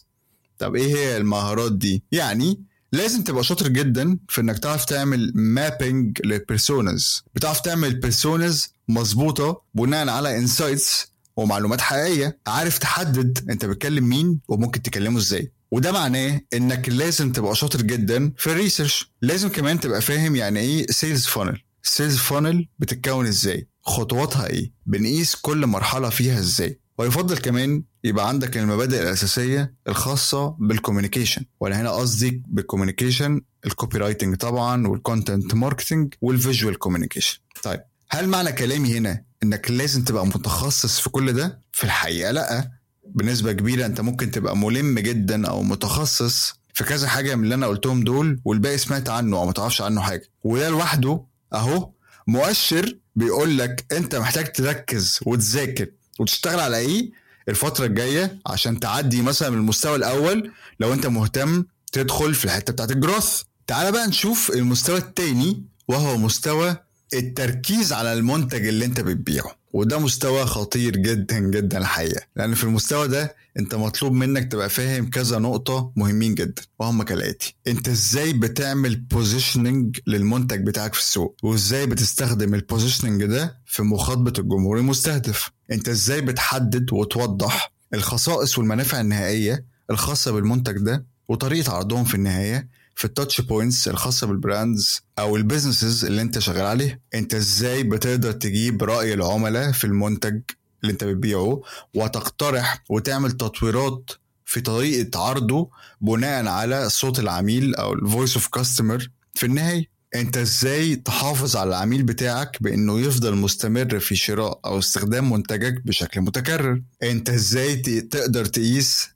طب 0.59 0.75
إيه 0.75 0.95
هي 0.95 1.17
المهارات 1.17 1.71
دي؟ 1.71 2.03
يعني 2.11 2.61
لازم 2.91 3.23
تبقى 3.23 3.43
شاطر 3.43 3.67
جدا 3.67 4.17
في 4.29 4.41
إنك 4.41 4.59
تعرف 4.59 4.85
تعمل 4.85 5.31
mapping 5.35 6.19
لل 6.25 6.45
personas 6.45 7.23
بتعرف 7.35 7.59
تعمل 7.59 7.99
personas 7.99 8.67
مظبوطة 8.87 9.61
بناء 9.73 10.09
على 10.09 10.37
insights 10.37 11.07
ومعلومات 11.37 11.81
حقيقية. 11.81 12.37
عارف 12.47 12.77
تحدد 12.77 13.49
أنت 13.49 13.65
بتكلم 13.65 14.09
مين 14.09 14.39
وممكن 14.47 14.81
تكلمه 14.81 15.17
إزاي. 15.19 15.51
وده 15.71 15.91
معناه 15.91 16.41
إنك 16.53 16.89
لازم 16.89 17.31
تبقى 17.31 17.55
شاطر 17.55 17.81
جدا 17.81 18.33
في 18.37 18.47
ال 18.51 18.58
research 18.58 19.11
لازم 19.21 19.49
كمان 19.49 19.79
تبقى 19.79 20.01
فاهم 20.01 20.35
يعني 20.35 20.59
إيه 20.59 20.87
sales 20.89 21.25
funnel 21.25 21.61
ال 21.87 21.92
sales 21.92 22.17
funnel 22.17 22.67
بتتكون 22.79 23.25
إزاي؟ 23.25 23.67
خطواتها 23.81 24.47
إيه؟ 24.47 24.71
بنقيس 24.85 25.35
كل 25.35 25.65
مرحلة 25.67 26.09
فيها 26.09 26.39
إزاي؟ 26.39 26.79
ويفضل 26.97 27.37
كمان 27.37 27.83
يبقى 28.03 28.27
عندك 28.27 28.57
المبادئ 28.57 29.01
الأساسية 29.01 29.73
الخاصة 29.87 30.47
بال 30.59 30.71
communication 30.71 31.45
وأنا 31.59 31.81
هنا 31.81 31.91
قصدي 31.91 32.43
بال 32.47 32.59
communication 32.59 33.35
ال 33.35 33.41
copywriting 33.65 34.35
طبعا 34.35 34.87
وال 34.87 35.02
content 35.02 35.53
marketing 35.53 36.13
وال 36.21 36.36
visual 36.36 36.79
communication 36.79 37.39
طيب 37.63 37.79
هل 38.09 38.27
معنى 38.27 38.51
كلامي 38.51 38.97
هنا 38.97 39.23
إنك 39.43 39.71
لازم 39.71 40.03
تبقى 40.03 40.27
متخصص 40.27 40.99
في 40.99 41.09
كل 41.09 41.33
ده؟ 41.33 41.61
في 41.71 41.83
الحقيقة 41.83 42.31
لأ. 42.31 42.71
بنسبة 43.15 43.51
كبيرة 43.51 43.85
أنت 43.85 44.01
ممكن 44.01 44.31
تبقى 44.31 44.57
ملم 44.57 44.99
جدا 44.99 45.47
أو 45.47 45.63
متخصص 45.63 46.53
في 46.73 46.83
كذا 46.83 47.07
حاجة 47.07 47.35
من 47.35 47.43
اللي 47.43 47.55
أنا 47.55 47.67
قلتهم 47.67 48.03
دول 48.03 48.41
والباقي 48.45 48.77
سمعت 48.77 49.09
عنه 49.09 49.37
أو 49.37 49.45
ما 49.45 49.51
تعرفش 49.51 49.81
عنه 49.81 50.01
حاجة. 50.01 50.23
وده 50.43 50.69
لوحده 50.69 51.23
اهو 51.53 51.89
مؤشر 52.27 52.97
بيقول 53.15 53.57
لك 53.57 53.85
انت 53.91 54.15
محتاج 54.15 54.51
تركز 54.51 55.19
وتذاكر 55.25 55.87
وتشتغل 56.19 56.59
على 56.59 56.77
إيه 56.77 57.11
الفترة 57.49 57.85
الجاية 57.85 58.39
عشان 58.45 58.79
تعدي 58.79 59.21
مثلا 59.21 59.49
من 59.49 59.57
المستوى 59.57 59.95
الأول 59.95 60.51
لو 60.79 60.93
أنت 60.93 61.07
مهتم 61.07 61.63
تدخل 61.91 62.33
في 62.35 62.45
الحتة 62.45 62.73
بتاعت 62.73 62.91
الجروث. 62.91 63.41
تعال 63.67 63.91
بقى 63.91 64.07
نشوف 64.07 64.51
المستوى 64.51 64.97
التاني 64.97 65.63
وهو 65.87 66.17
مستوى 66.17 66.77
التركيز 67.13 67.93
على 67.93 68.13
المنتج 68.13 68.67
اللي 68.67 68.85
انت 68.85 68.99
بتبيعه. 69.01 69.55
وده 69.77 69.99
مستوى 69.99 70.45
خطير 70.45 70.97
جدا 70.97 71.39
جدا 71.39 71.77
الحقيقة. 71.77 72.21
لأن 72.35 72.53
في 72.55 72.63
المستوى 72.63 73.07
ده 73.07 73.35
أنت 73.59 73.75
مطلوب 73.75 74.13
منك 74.13 74.51
تبقى 74.51 74.69
فاهم 74.69 75.09
كذا 75.09 75.39
نقطة 75.39 75.91
مهمين 75.95 76.35
جدا 76.35 76.61
وهم 76.79 77.03
كالآتي. 77.03 77.55
أنت 77.67 77.87
إزاي 77.89 78.33
بتعمل 78.33 78.95
positioning 78.95 79.99
للمنتج 80.07 80.65
بتاعك 80.67 80.93
في 80.93 80.99
السوق؟ 80.99 81.35
وإزاي 81.43 81.85
بتستخدم 81.85 82.53
ال 82.53 82.59
positioning 82.59 83.25
ده 83.25 83.57
في 83.65 83.83
مخاطبة 83.83 84.33
الجمهور 84.39 84.77
المستهدف؟ 84.77 85.51
أنت 85.71 85.89
إزاي 85.89 86.21
بتحدد 86.21 86.93
وتوضح 86.93 87.73
الخصائص 87.93 88.57
والمنافع 88.57 89.01
النهائية 89.01 89.65
الخاصة 89.91 90.31
بالمنتج 90.31 90.77
ده 90.77 91.05
وطريقة 91.27 91.73
عرضهم 91.73 92.03
في 92.03 92.15
النهاية؟ 92.15 92.67
في 92.97 93.05
ال 93.05 93.11
touch 93.11 93.41
points 93.41 93.87
الخاصة 93.87 94.27
بال 94.27 94.46
brands 94.46 95.01
أو 95.19 95.35
ال 95.35 95.41
businesses 95.41 96.05
اللي 96.05 96.21
أنت 96.21 96.39
شغال 96.39 96.65
عليه 96.65 97.01
أنت 97.13 97.33
إزاي 97.33 97.83
بتقدر 97.83 98.31
تجيب 98.31 98.83
رأي 98.83 99.13
العملاء 99.13 99.71
في 99.71 99.83
المنتج 99.83 100.41
اللي 100.81 100.91
أنت 100.93 101.03
بتبيعه 101.03 101.61
وتقترح 101.93 102.83
وتعمل 102.89 103.31
تطويرات 103.31 104.11
في 104.45 104.61
طريقة 104.61 105.19
عرضه 105.19 105.69
بناء 106.01 106.47
على 106.47 106.89
صوت 106.89 107.19
العميل 107.19 107.75
أو 107.75 107.93
ال 107.93 108.00
voice 108.00 108.33
of 108.33 108.47
customer 108.47 109.09
في 109.33 109.45
النهاية 109.45 109.85
أنت 110.15 110.37
إزاي 110.37 110.95
تحافظ 110.95 111.55
على 111.55 111.69
العميل 111.69 112.03
بتاعك 112.03 112.57
بإنه 112.61 112.99
يفضل 112.99 113.35
مستمر 113.35 113.99
في 113.99 114.15
شراء 114.15 114.59
أو 114.65 114.79
استخدام 114.79 115.31
منتجك 115.31 115.81
بشكل 115.85 116.21
متكرر؟ 116.21 116.81
أنت 117.03 117.29
إزاي 117.29 117.75
تقدر 118.01 118.45
تقيس 118.45 119.09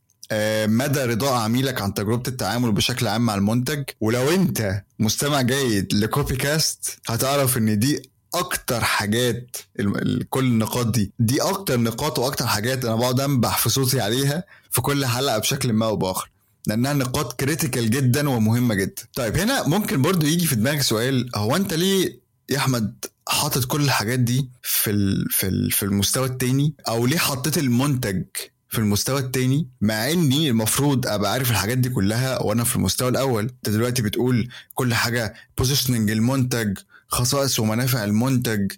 مدى 0.68 1.00
رضاء 1.00 1.34
عميلك 1.34 1.82
عن 1.82 1.94
تجربة 1.94 2.24
التعامل 2.28 2.72
بشكل 2.72 3.08
عام 3.08 3.22
مع 3.26 3.36
المنتج؟ 3.36 3.84
ولو 4.02 4.30
انت 4.30 4.84
مستمع 5.00 5.42
جيد 5.42 5.94
لكوبي 5.94 6.36
كاست 6.36 7.00
هتعرف 7.08 7.58
إن 7.58 7.80
دي 7.80 8.10
أكتر 8.34 8.84
حاجات 8.84 9.58
كل 10.30 10.46
النقاط 10.46 10.88
دي. 10.88 11.12
دي 11.20 11.42
أكتر 11.42 11.80
نقاط 11.80 12.20
وأكتر 12.20 12.48
حاجات 12.48 12.86
أنا 12.86 12.96
بقعد 12.96 13.20
انبح 13.20 13.58
في 13.58 13.70
صوتي 13.70 14.02
عليها 14.02 14.44
في 14.72 14.82
كل 14.82 15.06
حلقة 15.06 15.38
بشكل 15.38 15.74
ما 15.74 15.86
أو 15.86 15.96
بآخر. 15.96 16.32
لأنها 16.68 16.94
نقاط 16.94 17.34
critical 17.40 17.90
جدا 17.90 18.30
ومهمة 18.30 18.76
جدا. 18.76 19.04
طيب 19.14 19.38
هنا 19.38 19.68
ممكن 19.68 20.02
برضو 20.02 20.26
يجي 20.26 20.46
في 20.46 20.56
دماغك 20.56 20.82
سؤال. 20.82 21.30
هو 21.36 21.56
أنت 21.56 21.74
ليه 21.74 22.20
يا 22.50 22.58
أحمد 22.58 23.06
حاطط 23.28 23.66
كل 23.66 23.82
الحاجات 23.82 24.20
دي 24.20 24.50
في 24.64 25.16
في 25.30 25.70
في 25.72 25.84
المستوى 25.84 26.26
التاني؟ 26.26 26.74
أو 26.88 27.06
ليه 27.06 27.18
حطيت 27.18 27.58
المنتج 27.58 28.24
في 28.72 28.80
المستوى 28.80 29.20
التاني 29.20 29.68
مع 29.82 30.12
إني 30.12 30.50
المفروض 30.50 31.08
أبقى 31.08 31.32
عارف 31.32 31.52
الحاجات 31.52 31.78
دي 31.78 31.90
كلها 31.90 32.42
وأنا 32.44 32.64
في 32.64 32.76
المستوى 32.76 33.10
الأول. 33.10 33.44
أنت 33.44 33.70
دلوقتي 33.70 34.02
بتقول 34.02 34.50
كل 34.74 34.94
حاجة 34.94 35.34
positioning 35.58 36.12
المنتج 36.12 36.78
خصائص 37.08 37.60
ومنافع 37.60 38.04
المنتج 38.04 38.72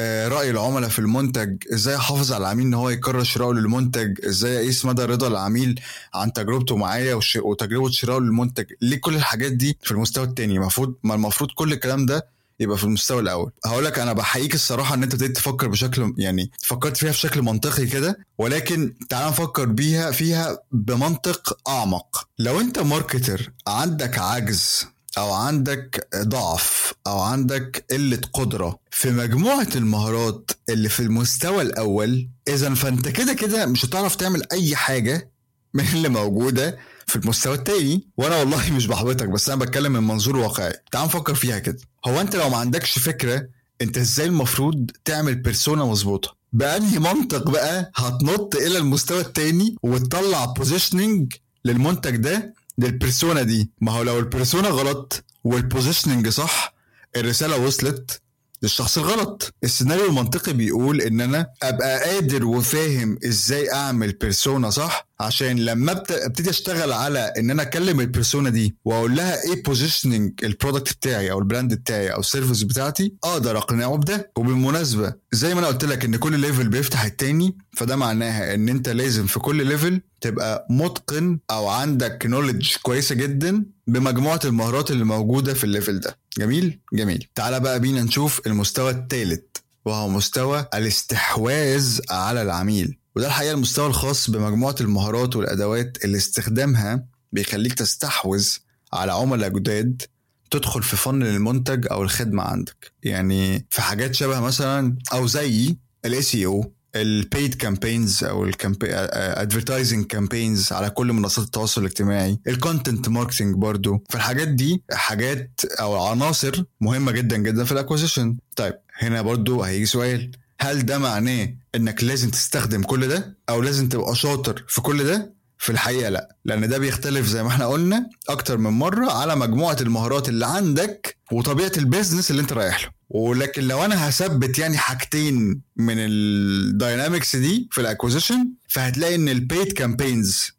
رأي 0.00 0.50
العملاء 0.50 0.88
في 0.90 0.98
المنتج 0.98 1.56
إزاي 1.72 1.96
أحافظ 1.96 2.32
على 2.32 2.40
العميل 2.42 2.66
إن 2.66 2.74
هو 2.74 2.90
يكرر 2.90 3.24
شراءه 3.24 3.52
للمنتج 3.52 4.24
إزاي 4.26 4.56
أقيس 4.56 4.84
مدى 4.84 5.04
رضا 5.04 5.28
العميل 5.28 5.80
عن 6.14 6.32
تجربته 6.32 6.76
معايا 6.76 7.20
وتجربة 7.36 7.90
شراءه 7.90 8.18
للمنتج. 8.20 8.64
ليه 8.82 8.96
كل 9.00 9.14
الحاجات 9.14 9.52
دي 9.52 9.78
في 9.82 9.90
المستوى 9.92 10.24
التاني؟ 10.24 10.56
المفروض 10.56 10.94
ما 11.02 11.14
المفروض 11.14 11.50
كل 11.50 11.72
الكلام 11.72 12.06
ده 12.06 12.26
يبقى 12.60 12.78
في 12.78 12.84
المستوى 12.84 13.20
الأول. 13.20 13.50
هقول 13.66 13.84
لك 13.84 13.98
أنا 13.98 14.12
بحييك 14.12 14.54
الصراحة 14.54 14.94
إن 14.94 15.02
أنت 15.02 15.14
ابتديت 15.14 15.36
تفكر 15.36 15.68
بشكل 15.68 16.14
يعني 16.18 16.50
فكرت 16.62 16.96
فيها 16.96 17.10
بشكل 17.10 17.42
منطقي 17.42 17.86
كده 17.86 18.18
ولكن 18.38 18.94
تعال 19.08 19.28
نفكر 19.30 19.64
بيها 19.64 20.10
فيها 20.10 20.58
بمنطق 20.72 21.58
أعمق. 21.68 22.28
لو 22.38 22.60
أنت 22.60 22.78
marketer 22.78 23.52
عندك 23.66 24.18
عجز 24.18 24.86
أو 25.18 25.32
عندك 25.32 26.08
ضعف 26.16 26.94
أو 27.06 27.20
عندك 27.20 27.84
قلة 27.90 28.20
قدرة 28.32 28.78
في 28.90 29.10
مجموعة 29.10 29.68
المهارات 29.76 30.50
اللي 30.68 30.88
في 30.88 31.00
المستوى 31.00 31.62
الأول 31.62 32.28
إذا 32.48 32.74
فأنت 32.74 33.08
كده 33.08 33.32
كده 33.34 33.66
مش 33.66 33.84
هتعرف 33.84 34.16
تعمل 34.16 34.42
أي 34.52 34.76
حاجة 34.76 35.30
من 35.74 35.84
اللي 35.92 36.08
موجودة 36.08 36.78
في 37.06 37.16
المستوى 37.16 37.54
التاني. 37.54 38.08
وأنا 38.16 38.36
والله 38.36 38.72
مش 38.72 38.86
بحبطك 38.86 39.28
بس 39.28 39.48
أنا 39.48 39.60
بتكلم 39.60 39.92
من 39.92 40.02
منظور 40.02 40.36
واقعي. 40.36 40.72
تعال 40.92 41.04
نفكر 41.06 41.34
فيها 41.34 41.58
كده. 41.58 41.78
هو 42.06 42.20
انت 42.20 42.36
لو 42.36 42.48
ما 42.48 42.56
عندكش 42.56 42.98
فكرة 42.98 43.48
انت 43.82 43.98
إزاي 43.98 44.26
المفروض 44.26 44.90
تعمل 45.04 45.34
بيرسونا 45.34 45.84
مظبوطة؟ 45.84 46.36
بأنهي 46.52 46.98
منطق 46.98 47.50
بقى 47.50 47.90
هتنط 47.96 48.56
إلى 48.56 48.78
المستوى 48.78 49.20
التاني 49.20 49.76
وتطلع 49.82 50.44
بوزيشننج 50.44 51.32
للمنتج 51.64 52.16
ده 52.16 52.54
لل 52.78 52.92
persona 52.92 53.42
دي؟ 53.42 53.70
ما 53.80 53.92
هو 53.92 54.02
لو 54.02 54.18
ال 54.18 54.24
persona 54.24 54.68
غلط 54.68 55.24
وال 55.44 55.57
positioning 55.57 56.28
صح 56.28 56.74
الرسالة 57.16 57.58
وصلت 57.66 58.20
للشخص 58.62 58.98
الغلط. 58.98 59.54
السيناريو 59.64 60.06
المنطقي 60.06 60.52
بيقول 60.52 61.00
إن 61.00 61.20
أنا 61.20 61.46
أبقى 61.62 62.04
قادر 62.04 62.44
وفاهم 62.44 63.18
إزاي 63.26 63.72
أعمل 63.72 64.12
persona 64.12 64.70
صح؟ 64.70 65.08
عشان 65.20 65.58
لما 65.58 65.92
أبتدي 66.10 66.50
أشتغل 66.50 66.92
على 66.92 67.32
إن 67.38 67.50
أنا 67.50 67.62
أكلم 67.62 68.00
ال 68.00 68.06
persona 68.06 68.50
دي 68.50 68.76
وأقول 68.84 69.16
لها 69.16 69.42
إيه 69.42 69.62
positioning 69.62 70.32
ال 70.44 70.50
product 70.50 70.92
بتاعي 70.92 71.30
أو 71.30 71.38
ال 71.38 71.44
brand 71.44 71.74
بتاعي 71.74 72.08
أو 72.12 72.20
ال 72.20 72.25
service 72.25 72.62
بتاعتي 72.62 73.14
أقدر 73.24 73.58
أقنعه 73.58 73.96
بده. 73.96 74.32
وبالمناسبة 74.38 75.14
زي 75.32 75.54
ما 75.54 75.60
أنا 75.60 75.66
قلت 75.68 75.84
لك 75.84 76.04
إن 76.04 76.16
كل 76.16 76.40
level 76.40 76.68
بيفتح 76.68 77.04
التاني 77.04 77.56
فده 77.76 77.96
معناها 77.96 78.54
إن 78.54 78.68
أنت 78.68 78.88
لازم 78.88 79.26
في 79.26 79.38
كل 79.38 79.66
level 79.66 80.00
تبقى 80.20 80.66
متقن 80.70 81.38
أو 81.50 81.68
عندك 81.68 82.26
knowledge 82.26 82.76
كويسة 82.82 83.14
جدا 83.14 83.64
بمجموعة 83.86 84.40
المهارات 84.44 84.90
اللي 84.90 85.04
موجودة 85.04 85.54
في 85.54 85.64
ال 85.64 85.70
level 85.70 86.00
ده. 86.00 86.18
جميل؟ 86.38 86.80
جميل. 86.92 87.28
تعالى 87.34 87.60
بقى 87.60 87.80
بينا 87.80 88.02
نشوف 88.02 88.40
المستوى 88.46 88.90
الثالث 88.90 89.42
وهو 89.84 90.08
مستوى 90.08 90.66
الاستحواذ 90.74 92.00
على 92.10 92.42
العميل. 92.42 92.98
وده 93.16 93.26
الحقيقة 93.26 93.52
المستوى 93.54 93.86
الخاص 93.86 94.30
بمجموعة 94.30 94.74
المهارات 94.80 95.36
والأدوات 95.36 96.04
اللي 96.04 96.16
استخدامها 96.16 97.04
بيخليك 97.32 97.74
تستحوذ 97.74 98.48
على 98.92 99.12
عملاء 99.12 99.48
جداد 99.48 100.02
تدخل 100.50 100.82
في 100.82 100.96
funnel 100.96 101.22
المنتج 101.22 101.86
أو 101.90 102.02
الخدمة 102.02 102.42
عندك. 102.42 102.92
يعني 103.02 103.66
في 103.70 103.82
حاجات 103.82 104.14
شبه 104.14 104.40
مثلا 104.40 104.96
أو 105.12 105.26
زي 105.26 105.76
ال 106.04 106.34
SEO 106.34 106.72
ال 106.96 107.08
paid 107.08 107.54
campaigns 107.54 108.24
أو 108.24 108.44
ال 108.44 108.57
advertising 108.57 110.06
campaigns 110.06 110.72
على 110.72 110.90
كل 110.90 111.12
منصات 111.12 111.44
التواصل 111.44 111.80
الاجتماعي. 111.80 112.38
ال 112.46 112.54
content 112.54 113.08
marketing 113.08 113.54
برضو. 113.54 114.04
فالحاجات 114.10 114.48
دي 114.48 114.82
حاجات 114.92 115.60
أو 115.80 116.06
عناصر 116.06 116.64
مهمة 116.80 117.12
جدا 117.12 117.36
جدا 117.36 117.64
في 117.64 117.72
ال 117.72 117.77
acquisition 117.77 118.36
طيب 118.56 118.74
هنا 118.98 119.22
برضو 119.22 119.62
هيجي 119.62 119.86
سؤال. 119.86 120.30
هل 120.60 120.86
ده 120.86 120.98
معناه 120.98 121.48
إنك 121.74 122.04
لازم 122.04 122.30
تستخدم 122.30 122.82
كل 122.82 123.08
ده؟ 123.08 123.38
أو 123.48 123.62
لازم 123.62 123.88
تبقى 123.88 124.14
شاطر 124.16 124.64
في 124.68 124.80
كل 124.80 125.04
ده؟ 125.04 125.34
في 125.58 125.72
الحقيقة 125.72 126.08
لأ. 126.08 126.36
لأن 126.44 126.68
ده 126.68 126.78
بيختلف 126.78 127.26
زي 127.26 127.42
ما 127.42 127.48
إحنا 127.48 127.66
قلنا 127.66 128.08
أكتر 128.28 128.58
من 128.58 128.70
مرة 128.70 129.12
على 129.12 129.36
مجموعة 129.36 129.76
المهارات 129.80 130.28
اللي 130.28 130.46
عندك 130.46 131.16
وطبيعة 131.32 131.72
ال 131.76 131.82
business 131.82 132.30
اللي 132.30 132.42
أنت 132.42 132.52
رايح 132.52 132.84
له. 132.84 132.90
ولكن 133.10 133.62
لو 133.68 133.84
أنا 133.84 134.08
هثبت 134.08 134.58
يعني 134.58 134.78
حاجتين 134.78 135.60
من 135.76 135.94
ال 135.98 136.13
dynamics 136.13 137.36
دي 137.36 137.68
في 137.72 137.80
ال 137.80 137.86
acquisition 137.86 138.52
فهتلاقي 138.68 139.14
إن 139.14 139.28
ال 139.28 139.37
paid 139.37 139.72
campaigns 139.72 140.50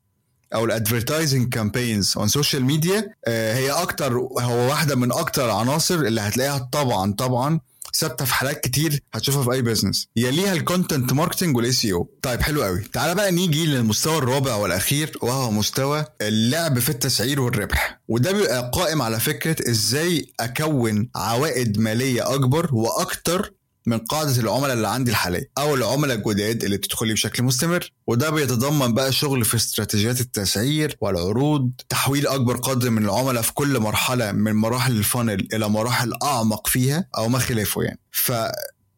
أو 0.53 0.65
ال 0.65 0.72
advertising 0.72 1.53
campaigns 1.53 2.13
on 2.17 2.27
social 2.27 2.63
media 2.65 3.13
هي 3.27 3.71
أكتر 3.71 4.13
هو 4.17 4.69
واحدة 4.69 4.95
من 4.95 5.11
أكتر 5.11 5.45
العناصر 5.45 5.95
اللي 5.95 6.21
هتلاقيها 6.21 6.57
طبعا 6.71 7.13
طبعا 7.13 7.59
ثابتة 7.95 8.25
في 8.25 8.33
حالات 8.33 8.63
كتير 8.63 8.99
هتشوفها 9.13 9.43
في 9.43 9.51
أي 9.51 9.61
business 9.61 10.07
يليها 10.15 10.53
ال 10.53 11.13
content 11.13 11.55
marketing 11.55 11.71
وال 11.71 11.93
SEO 11.93 12.09
طيب 12.21 12.41
حلو 12.41 12.63
قوي. 12.63 12.79
تعال 12.93 13.15
بقى 13.15 13.31
نيجي 13.31 13.65
للمستوى 13.65 14.17
الرابع 14.17 14.55
والأخير. 14.55 15.17
وهو 15.21 15.51
مستوى 15.51 16.05
اللعب 16.21 16.79
في 16.79 16.89
التسعير 16.89 17.41
والربح. 17.41 17.99
وده 18.07 18.31
بيبقى 18.31 18.71
قائم 18.73 19.01
على 19.01 19.19
فكرة 19.19 19.69
إزاي 19.69 20.31
أكون 20.39 21.09
عوائد 21.15 21.79
مالية 21.79 22.33
أكبر 22.35 22.69
وأكتر 22.75 23.53
من 23.85 23.97
قاعدة 23.97 24.39
العملاء 24.39 24.73
اللي 24.73 24.87
عندي 24.87 25.11
الحالية 25.11 25.49
أو 25.57 25.75
العملاء 25.75 26.17
الجداد 26.17 26.63
اللي 26.63 26.77
بتدخلي 26.77 27.13
بشكل 27.13 27.43
مستمر. 27.43 27.91
وده 28.07 28.29
بيتضمن 28.29 28.93
بقى 28.93 29.11
شغل 29.11 29.45
في 29.45 29.55
استراتيجيات 29.55 30.21
التسعير 30.21 30.97
والعروض 31.01 31.71
تحويل 31.89 32.27
أكبر 32.27 32.57
قدر 32.57 32.89
من 32.89 33.05
العملاء 33.05 33.41
في 33.43 33.53
كل 33.53 33.79
مرحلة 33.79 34.31
من 34.31 34.53
مراحل 34.53 34.91
ال 34.91 34.99
funnel 34.99 35.47
إلى 35.53 35.69
مراحل 35.69 36.13
أعمق 36.23 36.67
فيها 36.67 37.05
أو 37.17 37.29
ما 37.29 37.39
خلافه 37.39 37.81
يعني. 37.83 37.99
ف 38.11 38.31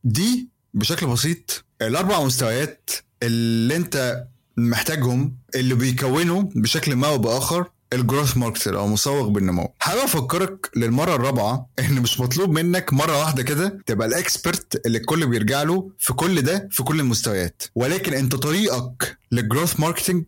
دي 0.04 0.50
بشكل 0.74 1.08
بسيط 1.08 1.64
الأربع 1.82 2.24
مستويات 2.24 2.90
اللي 3.24 3.76
أنت 3.76 4.24
محتاجهم 4.58 5.36
اللي 5.56 5.76
بيكونوا 5.76 6.44
بشكل 6.56 6.96
ما 6.96 7.08
أو 7.08 7.18
بآخر 7.18 7.70
ال 7.94 8.00
growth 8.00 8.38
marketer 8.38 8.78
أو 8.80 8.88
مسوق 8.88 9.28
بالنمو. 9.28 9.74
حابب 9.80 10.00
أفكرك 10.02 10.70
للمرة 10.76 11.16
الرابعة 11.16 11.70
إن 11.80 11.94
مش 12.02 12.20
مطلوب 12.20 12.50
منك 12.52 12.94
مرة 12.94 13.20
واحدة 13.20 13.44
كده 13.44 13.78
تبقى 13.86 14.08
ال 14.08 14.19
expert 14.19 14.86
اللي 14.86 14.98
الكل 14.98 15.28
بيرجع 15.28 15.64
له 15.64 15.92
في 16.00 16.14
كل 16.14 16.42
ده 16.42 16.68
في 16.72 16.84
كل 16.84 17.00
المستويات؟ 17.00 17.64
ولكن 17.76 18.14
أنت 18.14 18.36
طريقك 18.36 19.18
لل 19.32 19.44
growth 19.44 19.80
marketing 19.80 20.24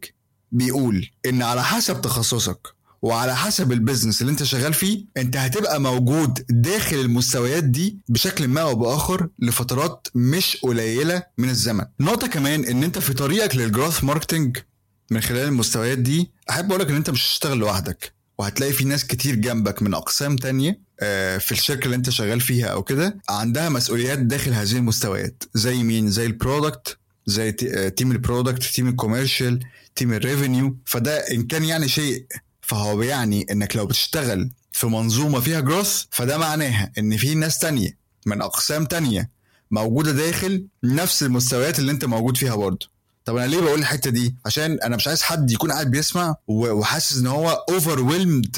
بيقول 0.52 1.10
إن 1.26 1.42
على 1.42 1.64
حسب 1.64 2.02
تخصصك 2.02 2.68
وعلى 3.02 3.36
حسب 3.36 3.72
ال 3.72 3.77
business 3.77 4.22
اللي 4.22 4.32
أنت 4.32 4.44
شغال 4.44 4.74
فيه 4.74 5.06
أنت 5.18 5.38
هتبقى 5.38 5.82
موجود 5.82 6.46
داخل 6.50 6.96
المستويات 6.96 7.64
دي 7.64 7.98
بشكل 8.10 8.48
ما 8.48 8.62
أو 8.62 8.76
بآخر 8.76 9.28
لفترات 9.40 10.08
مش 10.16 10.58
قليلة 10.64 11.24
من 11.38 11.50
الزمن. 11.50 11.86
نقطة 12.00 12.28
كمان 12.28 12.66
إن 12.66 12.84
أنت 12.84 13.00
في 13.00 13.14
طريقك 13.14 13.56
لل 13.56 13.68
growth 13.68 14.04
marketing 14.04 14.58
من 15.12 15.22
خلال 15.22 15.48
المستويات 15.48 15.98
دي 15.98 16.32
أحب 16.50 16.72
أقولك 16.72 16.90
إن 16.90 16.96
أنت 16.96 17.10
مش 17.10 17.22
هتشتغل 17.26 17.58
لوحدك 17.58 18.14
وهتلاقي 18.38 18.74
في 18.74 18.86
ناس 18.86 19.06
كتير 19.06 19.36
جنبك 19.36 19.82
من 19.82 19.94
أقسام 19.94 20.36
تانية 20.36 20.80
آه، 21.00 21.38
في 21.38 21.52
الشركة 21.52 21.86
اللي 21.86 21.96
أنت 21.96 22.10
شغال 22.10 22.42
فيها 22.42 22.68
أو 22.68 22.84
كده 22.84 23.18
عندها 23.30 23.70
مسؤوليات 23.70 24.20
داخل 24.20 24.54
هذه 24.54 24.78
المستويات 24.78 25.44
زي 25.54 25.84
مين؟ 25.84 26.10
زي 26.10 26.26
البرودكت 26.26 26.98
زي 27.26 27.52
تيم 27.98 28.12
البرودكت 28.12 28.64
تيم 28.64 28.88
الكوميرشال 28.88 29.60
تيم 29.96 30.14
الريفينيو 30.14 30.78
فده 30.86 31.18
إن 31.18 31.44
كان 31.44 31.64
يعني 31.64 31.88
شيء 31.88 32.26
فهو 32.62 32.98
بيعني 32.98 33.46
إنك 33.52 33.76
لو 33.76 33.86
بتشتغل 33.86 34.52
في 34.72 34.88
منظومة 34.88 35.40
فيها 35.40 35.60
growth 35.60 36.04
فده 36.12 36.38
معناها 36.38 36.92
إن 36.98 37.18
في 37.18 37.36
ناس 37.36 37.58
تانية 37.60 37.98
من 38.26 38.42
أقسام 38.42 38.86
تانية 38.86 39.30
موجودة 39.72 40.12
داخل 40.12 40.68
نفس 40.84 41.24
المستويات 41.24 41.80
اللي 41.80 41.92
أنت 41.92 42.06
موجود 42.06 42.38
فيها 42.38 42.56
برضه. 42.56 42.93
طب 43.26 43.36
أنا 43.38 43.48
ليه 43.48 43.62
بقول 43.62 43.80
الحتة 43.80 44.10
دي؟ 44.10 44.36
عشان 44.46 44.80
أنا 44.84 44.96
مش 44.96 45.08
عايز 45.08 45.22
حد 45.22 45.52
يكون 45.52 45.72
قاعد 45.72 45.92
بيسمع 45.92 46.36
وحاسس 46.48 47.18
إن 47.18 47.28
هو 47.28 47.50
over 47.70 48.02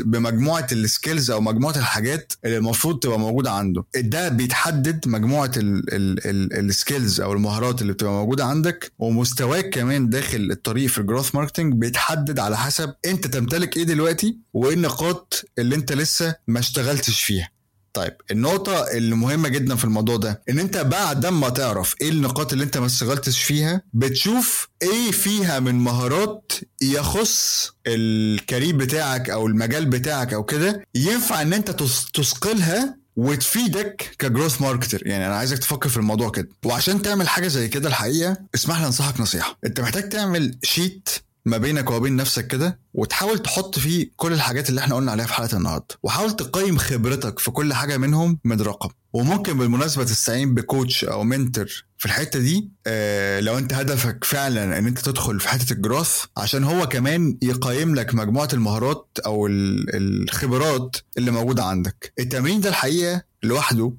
بمجموعة 0.06 0.68
ال 0.72 0.80
skills 0.80 1.32
أو 1.32 1.42
مجموعة 1.42 1.76
الحاجات 1.78 2.34
اللي 2.46 2.58
المفروض 2.58 3.00
تبقى 3.00 3.20
موجودة 3.20 3.52
عنده. 3.52 3.84
ده 3.96 4.30
بيتحدد 4.30 5.08
مجموعة 5.08 5.52
ال 5.58 5.81
skills 5.81 7.22
أو 7.22 7.34
المهارات 7.34 7.82
اللي 7.82 7.94
بتبقى 7.94 8.14
موجودة 8.14 8.46
عندك. 8.46 8.92
ومستواك 9.00 9.70
كمان 9.70 10.10
داخل 10.10 10.48
الطريق 10.52 10.90
في 10.90 10.98
ال 10.98 11.03
growth 11.03 11.36
marketing 11.36 11.74
بيتحدد 11.74 12.40
على 12.40 12.58
حسب 12.58 12.94
أنت 13.06 13.28
تمتلك 13.28 13.78
إيه 13.78 13.84
دلوقتي 13.84 14.38
وايه 14.54 14.74
النقاط 14.74 15.44
اللي 15.60 15.76
أنت 15.76 15.92
لسه 15.94 16.36
ما 16.48 16.60
اشتغلتش 16.60 17.22
فيها. 17.24 17.50
طيب 17.96 18.14
النقطة 18.32 18.92
اللي 18.92 19.16
مهمة 19.16 19.50
جدا 19.50 19.76
في 19.76 19.84
الموضوع 19.86 20.16
ده 20.18 20.42
إن 20.50 20.60
أنت 20.60 20.78
بعد 20.78 21.26
ما 21.26 21.50
تعرف 21.50 21.96
إيه 22.02 22.10
النقاط 22.10 22.52
اللي 22.54 22.64
أنت 22.64 22.78
ما 22.78 22.86
اشتغلتش 22.86 23.44
فيها 23.44 23.82
بتشوف 23.94 24.68
إيه 24.82 25.12
فيها 25.12 25.60
من 25.60 25.76
مهارات 25.76 26.52
يخص 26.82 27.72
ال 27.88 28.00
career 28.00 28.76
بتاعك 28.76 29.30
أو 29.30 29.48
المجال 29.48 29.86
بتاعك 29.86 30.34
أو 30.34 30.44
كده 30.44 30.84
ينفع 30.96 31.42
إن 31.42 31.54
أنت 31.54 31.72
تثقلها 32.14 32.98
وتفيدك 33.16 34.16
ك 34.20 34.26
growth 34.26 34.62
marketer 34.62 35.08
يعني 35.08 35.28
أنا 35.28 35.36
عايزك 35.36 35.58
تفكر 35.60 35.90
في 35.90 35.98
الموضوع 35.98 36.30
كده. 36.30 36.50
وعشان 36.66 37.02
تعمل 37.02 37.28
حاجة 37.28 37.48
زي 37.48 37.68
كده 37.68 37.90
الحقيقة 37.90 38.38
اسمح 38.56 38.80
لي 38.80 38.86
أنصحك 38.86 39.20
نصيحة. 39.20 39.58
أنت 39.66 39.80
محتاج 39.82 40.10
تعمل 40.10 40.58
sheet 40.64 41.10
ما 41.46 41.58
بينك 41.58 41.92
وبين 41.92 42.16
نفسك 42.16 42.48
كده 42.48 42.80
وتحاول 42.94 43.40
تحط 43.40 43.80
فيه 43.80 44.12
كل 44.16 44.34
الحاجات 44.34 44.70
اللي 44.70 44.82
إحنا 44.82 44.96
قلنا 44.96 45.12
عليها 45.12 45.26
في 45.26 45.34
حلقة 45.34 45.58
النهارده. 45.58 45.96
وحاول 46.04 46.36
تقيم 46.36 46.78
خبرتك 46.78 47.40
في 47.40 47.52
كل 47.52 47.74
حاجة 47.74 47.98
منهم 47.98 48.40
من 48.44 48.62
رقم. 48.62 48.90
وممكن 49.14 49.58
بالمناسبة 49.58 50.04
تستعين 50.04 50.54
ب 50.54 50.62
coach 50.62 51.04
أو 51.06 51.24
mentor 51.24 51.86
في 51.98 52.06
الحتة 52.06 52.40
دي 52.40 52.70
آه 52.88 53.40
لو 53.40 53.58
أنت 53.58 53.74
هدفك 53.74 54.24
فعلا 54.24 54.78
إن 54.78 54.88
أنت 54.88 55.00
تدخل 55.00 55.40
في 55.40 55.50
حتة 55.50 55.74
ال 55.74 55.81
growth 55.81 56.24
عشان 56.38 56.64
هو 56.64 56.88
كمان 56.88 57.38
يقيم 57.42 57.96
لك 57.96 58.16
مجموعة 58.16 58.50
المهارات 58.54 59.08
أو 59.26 59.48
الخبرات 59.50 60.96
اللي 61.18 61.32
موجودة 61.32 61.64
عندك. 61.64 62.14
التمرين 62.20 62.62
ده 62.62 62.70
الحقيقة 62.70 63.22
لوحده 63.44 63.94